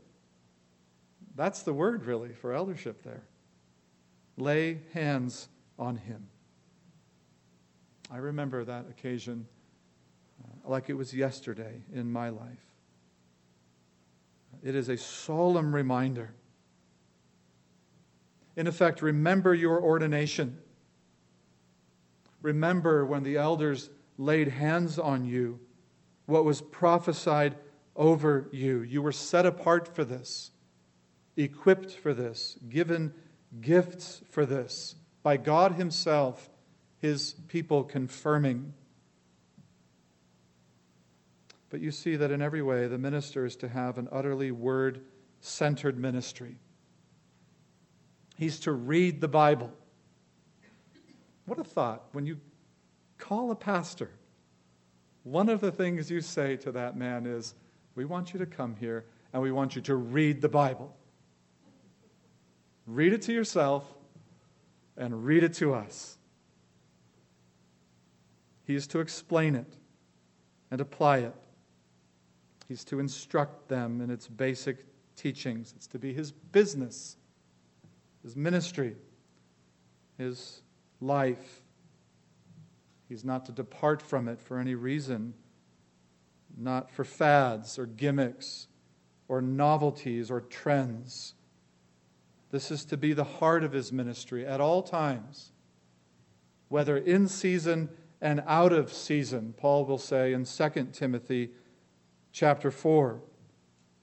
that's 1.36 1.62
the 1.64 1.74
word 1.74 2.06
really 2.06 2.34
for 2.34 2.54
eldership 2.54 3.04
there, 3.04 3.24
lay 4.38 4.82
hands 4.94 5.48
on 5.78 5.96
him. 5.96 6.28
I 8.12 8.18
remember 8.18 8.66
that 8.66 8.86
occasion 8.90 9.48
uh, 10.44 10.70
like 10.70 10.90
it 10.90 10.96
was 10.96 11.14
yesterday 11.14 11.82
in 11.94 12.12
my 12.12 12.30
life. 12.30 12.66
It 14.64 14.76
is 14.76 14.90
a 14.90 14.98
solemn 14.98 15.74
reminder. 15.74 16.34
In 18.56 18.68
effect, 18.68 19.02
remember 19.02 19.54
your 19.54 19.82
ordination. 19.82 20.58
Remember 22.42 23.06
when 23.06 23.24
the 23.24 23.38
elders 23.38 23.90
laid 24.20 24.50
hands 24.50 25.00
on 25.00 25.26
you, 25.26 25.60
what 26.26 26.46
was 26.46 26.62
prophesied 26.62 27.56
over 27.96 28.50
you. 28.52 28.82
You 28.82 29.02
were 29.02 29.14
set 29.14 29.46
apart 29.46 29.88
for 29.88 30.04
this, 30.04 30.52
equipped 31.38 31.92
for 31.92 32.14
this, 32.14 32.58
given 32.68 33.14
gifts 33.62 34.22
for 34.30 34.46
this 34.46 34.96
by 35.24 35.38
God 35.38 35.74
Himself, 35.74 36.50
His 37.00 37.34
people 37.48 37.84
confirming. 37.84 38.74
But 41.70 41.80
you 41.80 41.92
see 41.92 42.18
that 42.18 42.30
in 42.30 42.42
every 42.42 42.62
way, 42.62 42.88
the 42.88 42.98
minister 42.98 43.46
is 43.46 43.56
to 43.58 43.70
have 43.70 43.98
an 43.98 44.10
utterly 44.12 44.52
word 44.52 45.02
centered 45.40 45.98
ministry. 45.98 46.58
He's 48.38 48.60
to 48.62 48.72
read 48.74 49.22
the 49.22 49.28
Bible. 49.28 49.72
What 51.46 51.60
a 51.60 51.64
thought. 51.64 52.04
When 52.12 52.26
you 52.26 52.40
call 53.30 53.52
a 53.52 53.56
pastor, 53.56 54.10
one 55.22 55.50
of 55.50 55.62
the 55.62 55.72
things 55.72 56.10
you 56.10 56.20
say 56.20 56.58
to 56.58 56.72
that 56.72 56.98
man 56.98 57.28
is, 57.28 57.54
We 57.94 58.04
want 58.04 58.34
you 58.34 58.40
to 58.40 58.48
come 58.48 58.76
here 58.76 59.06
and 59.32 59.44
we 59.44 59.52
want 59.52 59.76
you 59.76 59.84
to 59.84 59.96
read 59.96 60.42
the 60.42 60.50
Bible. 60.50 60.96
Read 62.88 63.14
it 63.14 63.22
to 63.24 63.32
yourself 63.32 63.86
and 64.98 65.24
read 65.24 65.44
it 65.44 65.54
to 65.56 65.76
us. 65.76 66.18
He 68.66 68.74
is 68.74 68.88
to 68.88 69.00
explain 69.00 69.56
it 69.56 69.78
and 70.72 70.82
apply 70.82 71.20
it. 71.20 71.36
He's 72.68 72.84
to 72.86 73.00
instruct 73.00 73.68
them 73.68 74.02
in 74.02 74.10
its 74.10 74.28
basic 74.28 74.86
teachings. 75.16 75.74
It's 75.76 75.88
to 75.88 76.00
be 76.00 76.14
his 76.14 76.32
business, 76.32 77.16
his 78.24 78.36
ministry, 78.36 78.96
his 80.18 80.64
life. 81.00 81.59
He's 83.10 83.26
not 83.26 83.48
to 83.48 83.52
depart 83.52 84.04
from 84.04 84.28
it 84.28 84.40
for 84.40 84.60
any 84.60 84.76
reason, 84.76 85.34
not 86.56 86.92
for 86.92 87.04
fads 87.04 87.80
or 87.80 87.88
gimmicks 87.88 88.68
or 89.28 89.42
novelties 89.42 90.30
or 90.30 90.42
trends. 90.42 91.34
This 92.52 92.70
is 92.70 92.86
to 92.86 92.98
be 92.98 93.14
the 93.14 93.24
heart 93.24 93.64
of 93.64 93.72
his 93.72 93.92
ministry 93.92 94.46
at 94.46 94.62
all 94.62 94.84
times, 94.84 95.52
whether 96.68 96.98
in 96.98 97.28
season 97.28 97.90
and 98.22 98.44
out 98.46 98.74
of 98.74 98.94
season, 98.94 99.56
Paul 99.58 99.86
will 99.86 99.98
say 99.98 100.34
in 100.34 100.46
2 100.46 100.90
Timothy 100.94 101.50
chapter 102.32 102.70
4, 102.70 103.22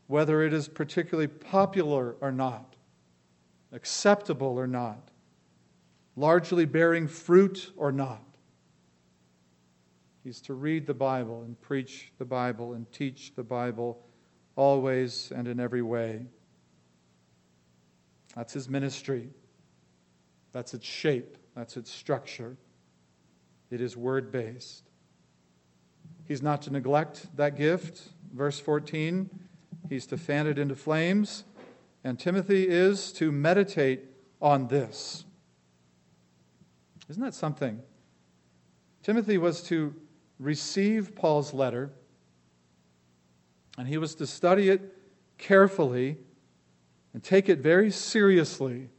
whether 0.08 0.42
it 0.42 0.52
is 0.52 0.66
particularly 0.66 1.28
popular 1.28 2.16
or 2.20 2.32
not, 2.32 2.74
acceptable 3.70 4.58
or 4.58 4.66
not, 4.66 5.10
largely 6.16 6.64
bearing 6.64 7.06
fruit 7.06 7.70
or 7.76 7.92
not. 7.92 8.25
He's 10.26 10.40
to 10.40 10.54
read 10.54 10.88
the 10.88 10.94
Bible 10.94 11.42
and 11.42 11.60
preach 11.60 12.10
the 12.18 12.24
Bible 12.24 12.72
and 12.72 12.90
teach 12.90 13.36
the 13.36 13.44
Bible 13.44 14.02
always 14.56 15.30
and 15.30 15.46
in 15.46 15.60
every 15.60 15.82
way. 15.82 16.26
That's 18.34 18.52
his 18.52 18.68
ministry. 18.68 19.28
That's 20.50 20.74
its 20.74 20.84
shape. 20.84 21.38
That's 21.54 21.76
its 21.76 21.92
structure. 21.92 22.56
It 23.70 23.80
is 23.80 23.96
word 23.96 24.32
based. 24.32 24.90
He's 26.24 26.42
not 26.42 26.60
to 26.62 26.72
neglect 26.72 27.28
that 27.36 27.54
gift. 27.54 28.08
Verse 28.34 28.58
14, 28.58 29.30
he's 29.88 30.06
to 30.06 30.16
fan 30.16 30.48
it 30.48 30.58
into 30.58 30.74
flames. 30.74 31.44
And 32.02 32.18
Timothy 32.18 32.66
is 32.66 33.12
to 33.12 33.30
meditate 33.30 34.00
on 34.42 34.66
this. 34.66 35.24
Isn't 37.08 37.22
that 37.22 37.34
something? 37.34 37.80
Timothy 39.04 39.38
was 39.38 39.62
to 39.68 39.94
receive 40.38 41.14
Paul's 41.14 41.54
letter, 41.54 41.90
and 43.78 43.86
he 43.88 43.98
was 43.98 44.14
to 44.16 44.26
study 44.26 44.68
it 44.68 44.94
carefully 45.38 46.18
and 47.12 47.22
take 47.22 47.48
it 47.48 47.60
very 47.60 47.90
seriously, 47.90 48.90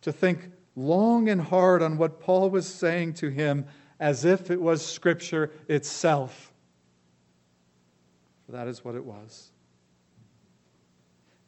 to 0.00 0.12
think 0.12 0.50
long 0.74 1.28
and 1.28 1.40
hard 1.40 1.82
on 1.82 1.98
what 1.98 2.20
Paul 2.20 2.50
was 2.50 2.66
saying 2.66 3.14
to 3.14 3.28
him 3.28 3.66
as 3.98 4.24
if 4.24 4.50
it 4.50 4.60
was 4.60 4.84
Scripture 4.84 5.50
itself. 5.68 6.52
For 8.44 8.52
that 8.52 8.68
is 8.68 8.84
what 8.84 8.94
it 8.94 9.04
was. 9.04 9.50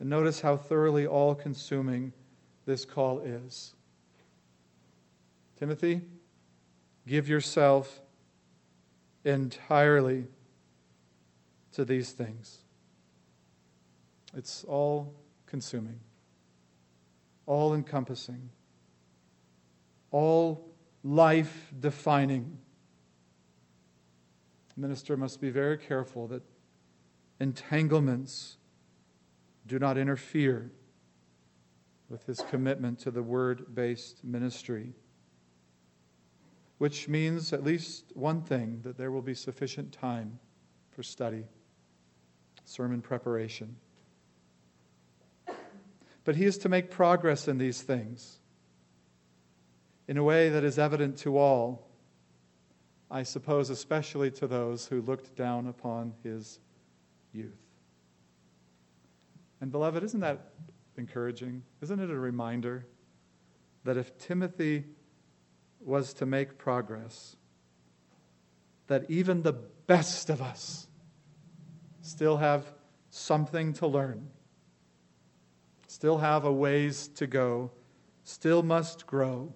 And 0.01 0.09
notice 0.09 0.41
how 0.41 0.57
thoroughly 0.57 1.07
all 1.07 1.35
consuming 1.35 2.13
this 2.67 2.85
call 2.85 3.21
is. 3.21 3.75
Timothy, 5.59 6.01
give 7.07 7.29
yourself 7.29 8.01
entirely 9.25 10.27
to 11.73 11.85
these 11.85 12.13
things. 12.13 12.59
It's 14.37 14.65
all 14.65 15.15
consuming, 15.47 16.01
all 17.47 17.75
encompassing, 17.75 18.51
all 20.11 20.69
life 21.03 21.73
defining. 21.81 22.59
Minister 24.77 25.17
must 25.17 25.41
be 25.41 25.51
very 25.51 25.79
careful 25.79 26.29
that 26.29 26.43
entanglements 27.41 28.59
do 29.67 29.79
not 29.79 29.99
interfere 29.99 30.71
with 32.09 32.25
his 32.27 32.41
commitment 32.51 32.99
to 33.01 33.11
the 33.11 33.23
word 33.23 33.75
based 33.75 34.25
ministry. 34.25 34.95
Which 36.79 37.09
means 37.09 37.53
at 37.53 37.65
least 37.65 38.13
one 38.15 38.43
thing 38.43 38.81
that 38.83 38.97
there 38.97 39.11
will 39.11 39.23
be 39.23 39.35
sufficient 39.35 39.93
time 39.93 40.39
for 40.91 41.03
study, 41.03 41.45
sermon 42.65 43.03
preparation. 43.03 43.77
But 46.25 46.37
he 46.37 46.45
is 46.45 46.59
to 46.59 46.69
make 46.69 46.91
progress 46.91 47.49
in 47.49 47.59
these 47.59 47.83
things 47.83 48.39
in 50.07 50.17
a 50.17 50.23
way 50.23 50.49
that 50.49 50.65
is 50.65 50.79
evident 50.79 51.19
to 51.19 51.37
all, 51.37 51.89
I 53.11 53.23
suppose, 53.23 53.71
especially 53.71 54.31
to 54.33 54.47
those 54.47 54.87
who 54.87 55.03
looked 55.03 55.35
down 55.37 55.67
upon 55.67 56.15
his 56.23 56.61
youth. 57.33 57.59
And, 59.61 59.73
beloved, 59.73 60.03
isn't 60.05 60.21
that 60.21 60.53
encouraging? 60.97 61.63
Isn't 61.81 62.01
it 62.01 62.11
a 62.11 62.19
reminder 62.19 62.87
that 63.85 63.97
if 63.97 64.17
Timothy 64.19 64.85
was 65.81 66.13
to 66.15 66.27
make 66.27 66.59
progress, 66.59 67.37
that 68.87 69.05
even 69.11 69.43
the 69.43 69.53
best 69.53 70.31
of 70.31 70.41
us 70.43 70.87
still 72.03 72.39
have 72.39 72.73
something 73.11 73.73
to 73.75 73.87
learn, 73.87 74.29
still 75.87 76.19
have 76.19 76.45
a 76.45 76.53
ways 76.53 77.09
to 77.09 77.27
go, 77.27 77.71
still 78.25 78.63
must 78.63 79.07
grow 79.07 79.55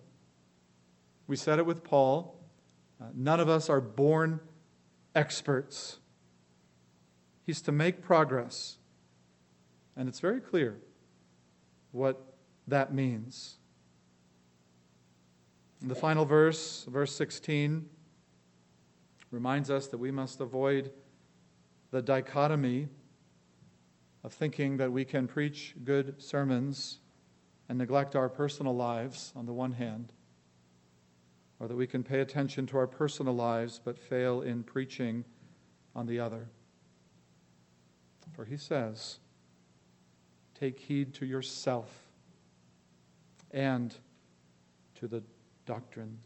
we 1.32 1.36
said 1.36 1.58
it 1.58 1.64
with 1.64 1.82
Paul. 1.82 2.38
Uh, 3.00 3.06
none 3.14 3.40
of 3.40 3.48
us 3.48 3.70
are 3.70 3.80
born 3.80 4.40
experts. 5.14 5.98
He's 7.46 7.62
to 7.62 7.72
make 7.72 8.02
progress. 8.02 8.76
And 9.96 10.10
it's 10.10 10.20
very 10.20 10.40
clear 10.40 10.78
what 11.90 12.34
that 12.66 12.92
means. 12.92 13.56
The 15.84 15.96
final 15.96 16.24
verse, 16.24 16.84
verse 16.84 17.12
16, 17.16 17.88
reminds 19.32 19.68
us 19.68 19.88
that 19.88 19.98
we 19.98 20.12
must 20.12 20.40
avoid 20.40 20.92
the 21.90 22.00
dichotomy 22.00 22.86
of 24.22 24.32
thinking 24.32 24.76
that 24.76 24.92
we 24.92 25.04
can 25.04 25.26
preach 25.26 25.74
good 25.82 26.22
sermons 26.22 27.00
and 27.68 27.78
neglect 27.78 28.14
our 28.14 28.28
personal 28.28 28.76
lives 28.76 29.32
on 29.34 29.44
the 29.44 29.52
one 29.52 29.72
hand, 29.72 30.12
or 31.58 31.66
that 31.66 31.76
we 31.76 31.88
can 31.88 32.04
pay 32.04 32.20
attention 32.20 32.64
to 32.66 32.78
our 32.78 32.86
personal 32.86 33.34
lives 33.34 33.80
but 33.84 33.98
fail 33.98 34.42
in 34.42 34.62
preaching 34.62 35.24
on 35.96 36.06
the 36.06 36.20
other. 36.20 36.48
For 38.36 38.44
he 38.44 38.56
says, 38.56 39.18
Take 40.54 40.78
heed 40.78 41.12
to 41.14 41.26
yourself 41.26 42.04
and 43.50 43.92
to 44.94 45.08
the 45.08 45.24
doctrine. 45.66 46.18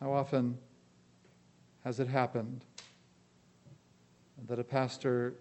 How 0.00 0.12
often 0.12 0.58
has 1.84 2.00
it 2.00 2.08
happened 2.08 2.64
that 4.46 4.58
a 4.58 4.64
pastor 4.64 5.34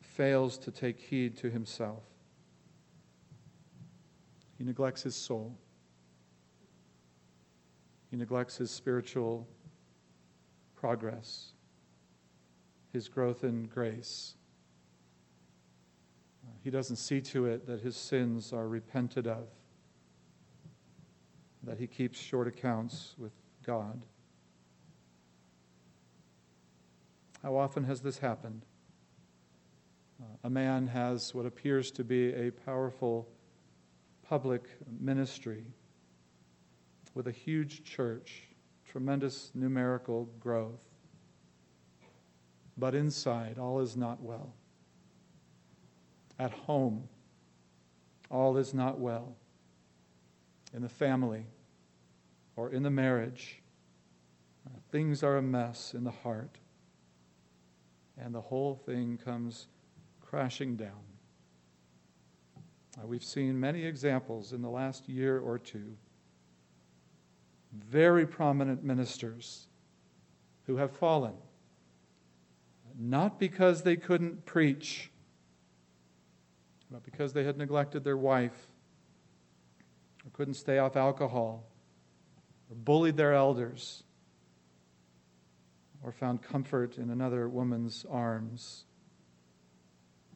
fails 0.00 0.56
to 0.58 0.70
take 0.70 0.98
heed 0.98 1.36
to 1.38 1.50
himself? 1.50 2.02
He 4.56 4.64
neglects 4.64 5.02
his 5.02 5.16
soul. 5.16 5.56
He 8.10 8.16
neglects 8.16 8.56
his 8.56 8.70
spiritual 8.70 9.46
progress, 10.74 11.52
his 12.92 13.08
growth 13.08 13.44
in 13.44 13.66
grace. 13.66 14.34
He 16.62 16.70
doesn't 16.70 16.96
see 16.96 17.20
to 17.22 17.46
it 17.46 17.66
that 17.66 17.80
his 17.80 17.96
sins 17.96 18.52
are 18.52 18.68
repented 18.68 19.26
of, 19.26 19.46
that 21.62 21.78
he 21.78 21.86
keeps 21.86 22.18
short 22.18 22.48
accounts 22.48 23.14
with 23.18 23.32
God. 23.64 24.00
How 27.42 27.56
often 27.56 27.84
has 27.84 28.00
this 28.00 28.18
happened? 28.18 28.62
Uh, 30.20 30.26
a 30.44 30.50
man 30.50 30.86
has 30.86 31.34
what 31.34 31.46
appears 31.46 31.90
to 31.92 32.04
be 32.04 32.32
a 32.34 32.50
powerful 32.50 33.28
public 34.22 34.68
ministry 35.00 35.64
with 37.14 37.26
a 37.26 37.32
huge 37.32 37.82
church, 37.84 38.44
tremendous 38.84 39.50
numerical 39.54 40.28
growth. 40.38 40.80
But 42.76 42.94
inside, 42.94 43.58
all 43.58 43.80
is 43.80 43.96
not 43.96 44.22
well. 44.22 44.54
At 46.38 46.52
home, 46.52 47.08
all 48.30 48.56
is 48.56 48.72
not 48.72 48.98
well. 48.98 49.36
In 50.72 50.82
the 50.82 50.88
family 50.88 51.46
or 52.56 52.70
in 52.70 52.82
the 52.82 52.90
marriage, 52.90 53.62
uh, 54.66 54.78
things 54.90 55.22
are 55.22 55.36
a 55.36 55.42
mess 55.42 55.94
in 55.94 56.04
the 56.04 56.10
heart. 56.10 56.58
And 58.16 58.34
the 58.34 58.40
whole 58.40 58.74
thing 58.74 59.18
comes 59.24 59.66
crashing 60.20 60.76
down. 60.76 61.02
Uh, 62.96 63.06
we've 63.06 63.24
seen 63.24 63.58
many 63.58 63.84
examples 63.84 64.52
in 64.52 64.62
the 64.62 64.68
last 64.68 65.08
year 65.08 65.38
or 65.38 65.58
two 65.58 65.96
very 67.72 68.26
prominent 68.26 68.82
ministers 68.82 69.68
who 70.66 70.76
have 70.76 70.90
fallen. 70.90 71.34
Not 72.98 73.38
because 73.38 73.82
they 73.82 73.96
couldn't 73.96 74.44
preach, 74.44 75.10
but 76.90 77.02
because 77.04 77.32
they 77.32 77.44
had 77.44 77.56
neglected 77.56 78.04
their 78.04 78.16
wife, 78.16 78.69
couldn't 80.40 80.54
stay 80.54 80.78
off 80.78 80.96
alcohol, 80.96 81.66
or 82.70 82.74
bullied 82.74 83.14
their 83.14 83.34
elders, 83.34 84.04
or 86.02 86.10
found 86.12 86.40
comfort 86.40 86.96
in 86.96 87.10
another 87.10 87.46
woman's 87.46 88.06
arms. 88.10 88.86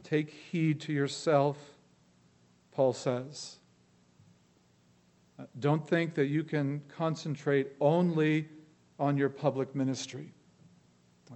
Take 0.03 0.29
heed 0.29 0.83
to 0.83 0.93
yourself, 0.93 1.57
Paul 2.71 2.93
says. 2.93 3.57
Uh, 5.39 5.45
don't 5.59 5.89
think 5.89 6.13
that 6.17 6.27
you 6.27 6.45
can 6.45 6.83
concentrate 6.87 7.69
only 7.81 8.47
on 8.99 9.17
your 9.17 9.31
public 9.31 9.75
ministry. 9.75 10.35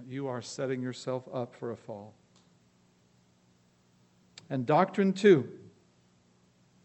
You 0.07 0.27
are 0.27 0.43
setting 0.43 0.79
yourself 0.79 1.27
up 1.33 1.55
for 1.55 1.71
a 1.71 1.75
fall. 1.75 2.13
And 4.47 4.67
doctrine, 4.67 5.13
two, 5.13 5.49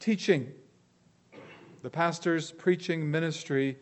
teaching. 0.01 0.51
The 1.85 1.91
pastor's 1.91 2.51
preaching 2.51 3.11
ministry 3.11 3.77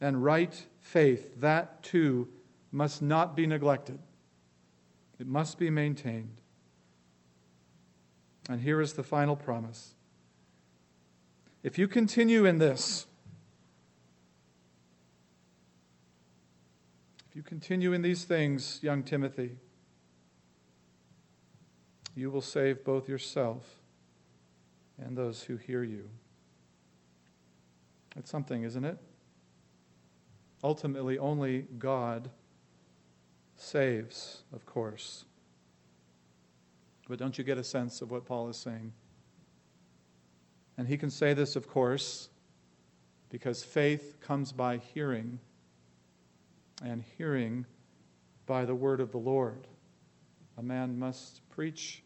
and 0.00 0.22
right 0.22 0.54
faith, 0.78 1.40
that 1.40 1.82
too 1.82 2.28
must 2.70 3.02
not 3.02 3.34
be 3.34 3.44
neglected. 3.44 3.98
It 5.18 5.26
must 5.26 5.58
be 5.58 5.68
maintained. 5.68 6.40
And 8.48 8.60
here 8.60 8.80
is 8.80 8.92
the 8.92 9.02
final 9.02 9.34
promise. 9.34 9.96
If 11.64 11.76
you 11.76 11.88
continue 11.88 12.44
in 12.44 12.58
this, 12.58 13.04
if 17.28 17.34
you 17.34 17.42
continue 17.42 17.92
in 17.92 18.02
these 18.02 18.22
things, 18.22 18.78
young 18.80 19.02
Timothy, 19.02 19.56
you 22.14 22.30
will 22.30 22.42
save 22.42 22.84
both 22.84 23.08
yourself 23.08 23.80
and 24.96 25.16
those 25.16 25.42
who 25.42 25.56
hear 25.56 25.82
you. 25.82 26.08
It's 28.16 28.30
something, 28.30 28.62
isn't 28.62 28.84
it? 28.84 28.98
Ultimately, 30.62 31.18
only 31.18 31.66
God 31.78 32.30
saves, 33.56 34.42
of 34.52 34.64
course. 34.64 35.24
But 37.08 37.18
don't 37.18 37.36
you 37.36 37.44
get 37.44 37.58
a 37.58 37.64
sense 37.64 38.00
of 38.00 38.10
what 38.10 38.24
Paul 38.24 38.48
is 38.48 38.56
saying? 38.56 38.92
And 40.78 40.88
he 40.88 40.96
can 40.96 41.10
say 41.10 41.34
this, 41.34 41.54
of 41.54 41.68
course, 41.68 42.28
because 43.28 43.62
faith 43.62 44.16
comes 44.20 44.52
by 44.52 44.78
hearing, 44.78 45.38
and 46.82 47.04
hearing 47.18 47.66
by 48.46 48.64
the 48.64 48.74
word 48.74 49.00
of 49.00 49.12
the 49.12 49.18
Lord. 49.18 49.66
A 50.56 50.62
man 50.62 50.98
must 50.98 51.48
preach 51.50 52.02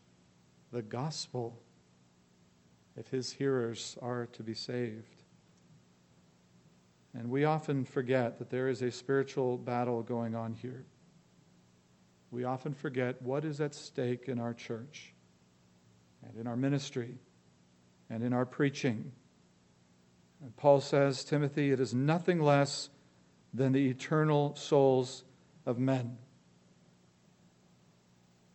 the 0.72 0.82
gospel 0.82 1.60
if 2.96 3.08
his 3.08 3.32
hearers 3.32 3.96
are 4.02 4.26
to 4.32 4.42
be 4.42 4.54
saved. 4.54 5.17
And 7.18 7.30
we 7.30 7.44
often 7.44 7.84
forget 7.84 8.38
that 8.38 8.48
there 8.48 8.68
is 8.68 8.80
a 8.80 8.92
spiritual 8.92 9.58
battle 9.58 10.04
going 10.04 10.36
on 10.36 10.52
here. 10.54 10.84
We 12.30 12.44
often 12.44 12.74
forget 12.74 13.20
what 13.20 13.44
is 13.44 13.60
at 13.60 13.74
stake 13.74 14.28
in 14.28 14.38
our 14.38 14.54
church 14.54 15.12
and 16.22 16.36
in 16.36 16.46
our 16.46 16.56
ministry 16.56 17.16
and 18.08 18.22
in 18.22 18.32
our 18.32 18.46
preaching. 18.46 19.10
And 20.40 20.56
Paul 20.56 20.80
says, 20.80 21.24
Timothy, 21.24 21.72
it 21.72 21.80
is 21.80 21.92
nothing 21.92 22.40
less 22.40 22.88
than 23.52 23.72
the 23.72 23.88
eternal 23.88 24.54
souls 24.54 25.24
of 25.66 25.76
men. 25.76 26.18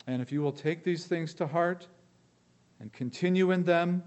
And 0.07 0.21
if 0.21 0.31
you 0.31 0.41
will 0.41 0.53
take 0.53 0.85
these 0.85 1.05
things 1.05 1.33
to 1.33 1.47
heart 1.47 1.89
and 2.79 2.93
continue 2.93 3.51
in 3.51 3.63
them, 3.63 4.03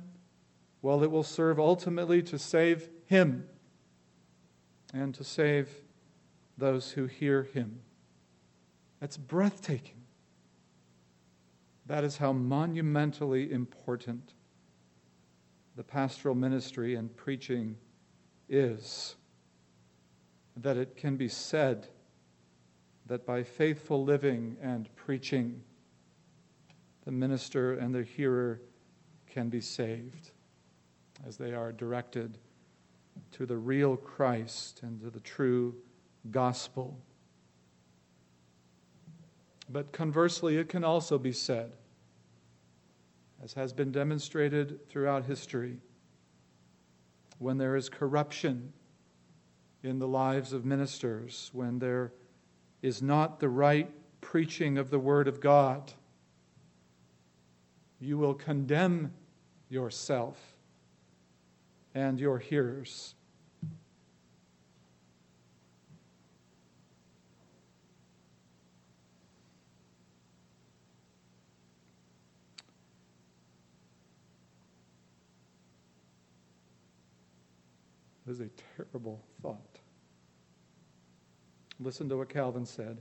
well, 0.80 1.02
it 1.02 1.10
will 1.10 1.22
serve 1.22 1.60
ultimately 1.60 2.22
to 2.22 2.38
save 2.38 2.88
him 3.04 3.46
and 4.96 5.14
to 5.14 5.24
save 5.24 5.68
those 6.56 6.90
who 6.90 7.06
hear 7.06 7.42
him. 7.42 7.80
That's 9.00 9.16
breathtaking. 9.16 10.02
That 11.86 12.02
is 12.02 12.16
how 12.16 12.32
monumentally 12.32 13.52
important 13.52 14.32
the 15.76 15.84
pastoral 15.84 16.34
ministry 16.34 16.94
and 16.94 17.14
preaching 17.14 17.76
is. 18.48 19.16
That 20.56 20.78
it 20.78 20.96
can 20.96 21.16
be 21.16 21.28
said 21.28 21.86
that 23.06 23.26
by 23.26 23.42
faithful 23.42 24.02
living 24.02 24.56
and 24.62 24.88
preaching, 24.96 25.62
the 27.04 27.12
minister 27.12 27.74
and 27.74 27.94
the 27.94 28.02
hearer 28.02 28.60
can 29.26 29.48
be 29.48 29.60
saved 29.60 30.30
as 31.26 31.36
they 31.36 31.52
are 31.52 31.70
directed 31.70 32.38
to 33.32 33.46
the 33.46 33.56
real 33.56 33.96
Christ 33.96 34.80
and 34.82 35.00
to 35.00 35.10
the 35.10 35.20
true 35.20 35.74
gospel. 36.30 36.98
But 39.68 39.92
conversely, 39.92 40.56
it 40.56 40.68
can 40.68 40.84
also 40.84 41.18
be 41.18 41.32
said, 41.32 41.76
as 43.42 43.52
has 43.54 43.72
been 43.72 43.92
demonstrated 43.92 44.88
throughout 44.88 45.24
history, 45.24 45.78
when 47.38 47.58
there 47.58 47.76
is 47.76 47.88
corruption 47.88 48.72
in 49.82 49.98
the 49.98 50.08
lives 50.08 50.52
of 50.52 50.64
ministers, 50.64 51.50
when 51.52 51.78
there 51.78 52.12
is 52.82 53.02
not 53.02 53.40
the 53.40 53.48
right 53.48 53.90
preaching 54.20 54.78
of 54.78 54.90
the 54.90 54.98
Word 54.98 55.28
of 55.28 55.40
God, 55.40 55.92
you 58.00 58.18
will 58.18 58.34
condemn 58.34 59.12
yourself 59.68 60.55
and 61.96 62.20
your 62.20 62.38
hearers. 62.38 63.14
It 78.26 78.30
is 78.30 78.40
a 78.40 78.50
terrible 78.76 79.24
thought. 79.40 79.78
Listen 81.80 82.10
to 82.10 82.18
what 82.18 82.28
Calvin 82.28 82.66
said. 82.66 83.00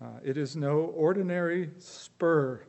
Uh, 0.00 0.06
it 0.22 0.36
is 0.36 0.54
no 0.54 0.82
ordinary 0.96 1.70
spur 1.78 2.60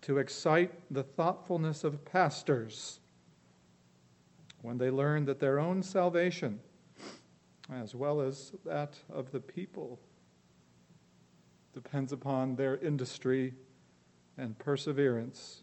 to 0.00 0.18
excite 0.18 0.72
the 0.90 1.04
thoughtfulness 1.04 1.84
of 1.84 2.04
pastors 2.04 2.98
when 4.68 4.76
they 4.76 4.90
learn 4.90 5.24
that 5.24 5.40
their 5.40 5.58
own 5.58 5.82
salvation, 5.82 6.60
as 7.72 7.94
well 7.94 8.20
as 8.20 8.52
that 8.66 8.98
of 9.08 9.32
the 9.32 9.40
people, 9.40 9.98
depends 11.72 12.12
upon 12.12 12.54
their 12.54 12.76
industry 12.76 13.54
and 14.36 14.58
perseverance 14.58 15.62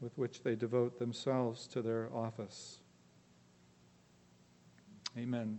with 0.00 0.16
which 0.16 0.42
they 0.42 0.54
devote 0.54 0.98
themselves 0.98 1.66
to 1.66 1.82
their 1.82 2.08
office. 2.14 2.78
Amen. 5.18 5.58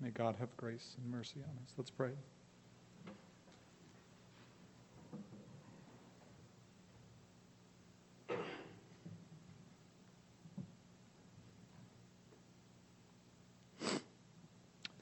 May 0.00 0.12
God 0.12 0.36
have 0.40 0.56
grace 0.56 0.96
and 0.96 1.12
mercy 1.12 1.40
on 1.46 1.58
us. 1.62 1.74
Let's 1.76 1.90
pray. 1.90 2.12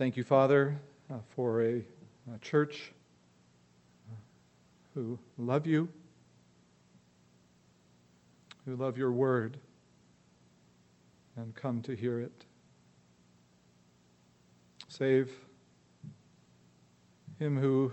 Thank 0.00 0.16
you, 0.16 0.24
Father, 0.24 0.80
uh, 1.12 1.18
for 1.36 1.60
a, 1.60 1.84
a 2.34 2.38
church 2.40 2.90
uh, 4.10 4.14
who 4.94 5.18
love 5.36 5.66
you 5.66 5.90
who 8.64 8.76
love 8.76 8.96
your 8.96 9.12
word 9.12 9.58
and 11.36 11.54
come 11.54 11.82
to 11.82 11.94
hear 11.94 12.18
it. 12.18 12.46
Save 14.88 15.30
him 17.38 17.58
who 17.58 17.92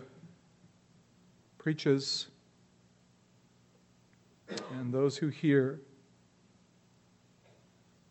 preaches 1.57 2.27
and 4.79 4.93
those 4.93 5.17
who 5.17 5.27
hear 5.27 5.81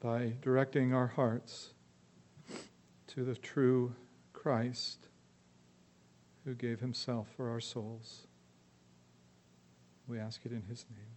by 0.01 0.35
directing 0.43 0.93
our 0.93 1.07
hearts 1.07 1.71
to 3.17 3.25
the 3.25 3.35
true 3.35 3.95
Christ 4.35 5.09
who 6.45 6.55
gave 6.55 6.81
himself 6.81 7.27
for 7.35 7.49
our 7.49 7.61
souls. 7.61 8.27
We 10.07 10.19
ask 10.19 10.45
it 10.45 10.53
in 10.53 10.65
his 10.69 10.85
name. 10.91 11.16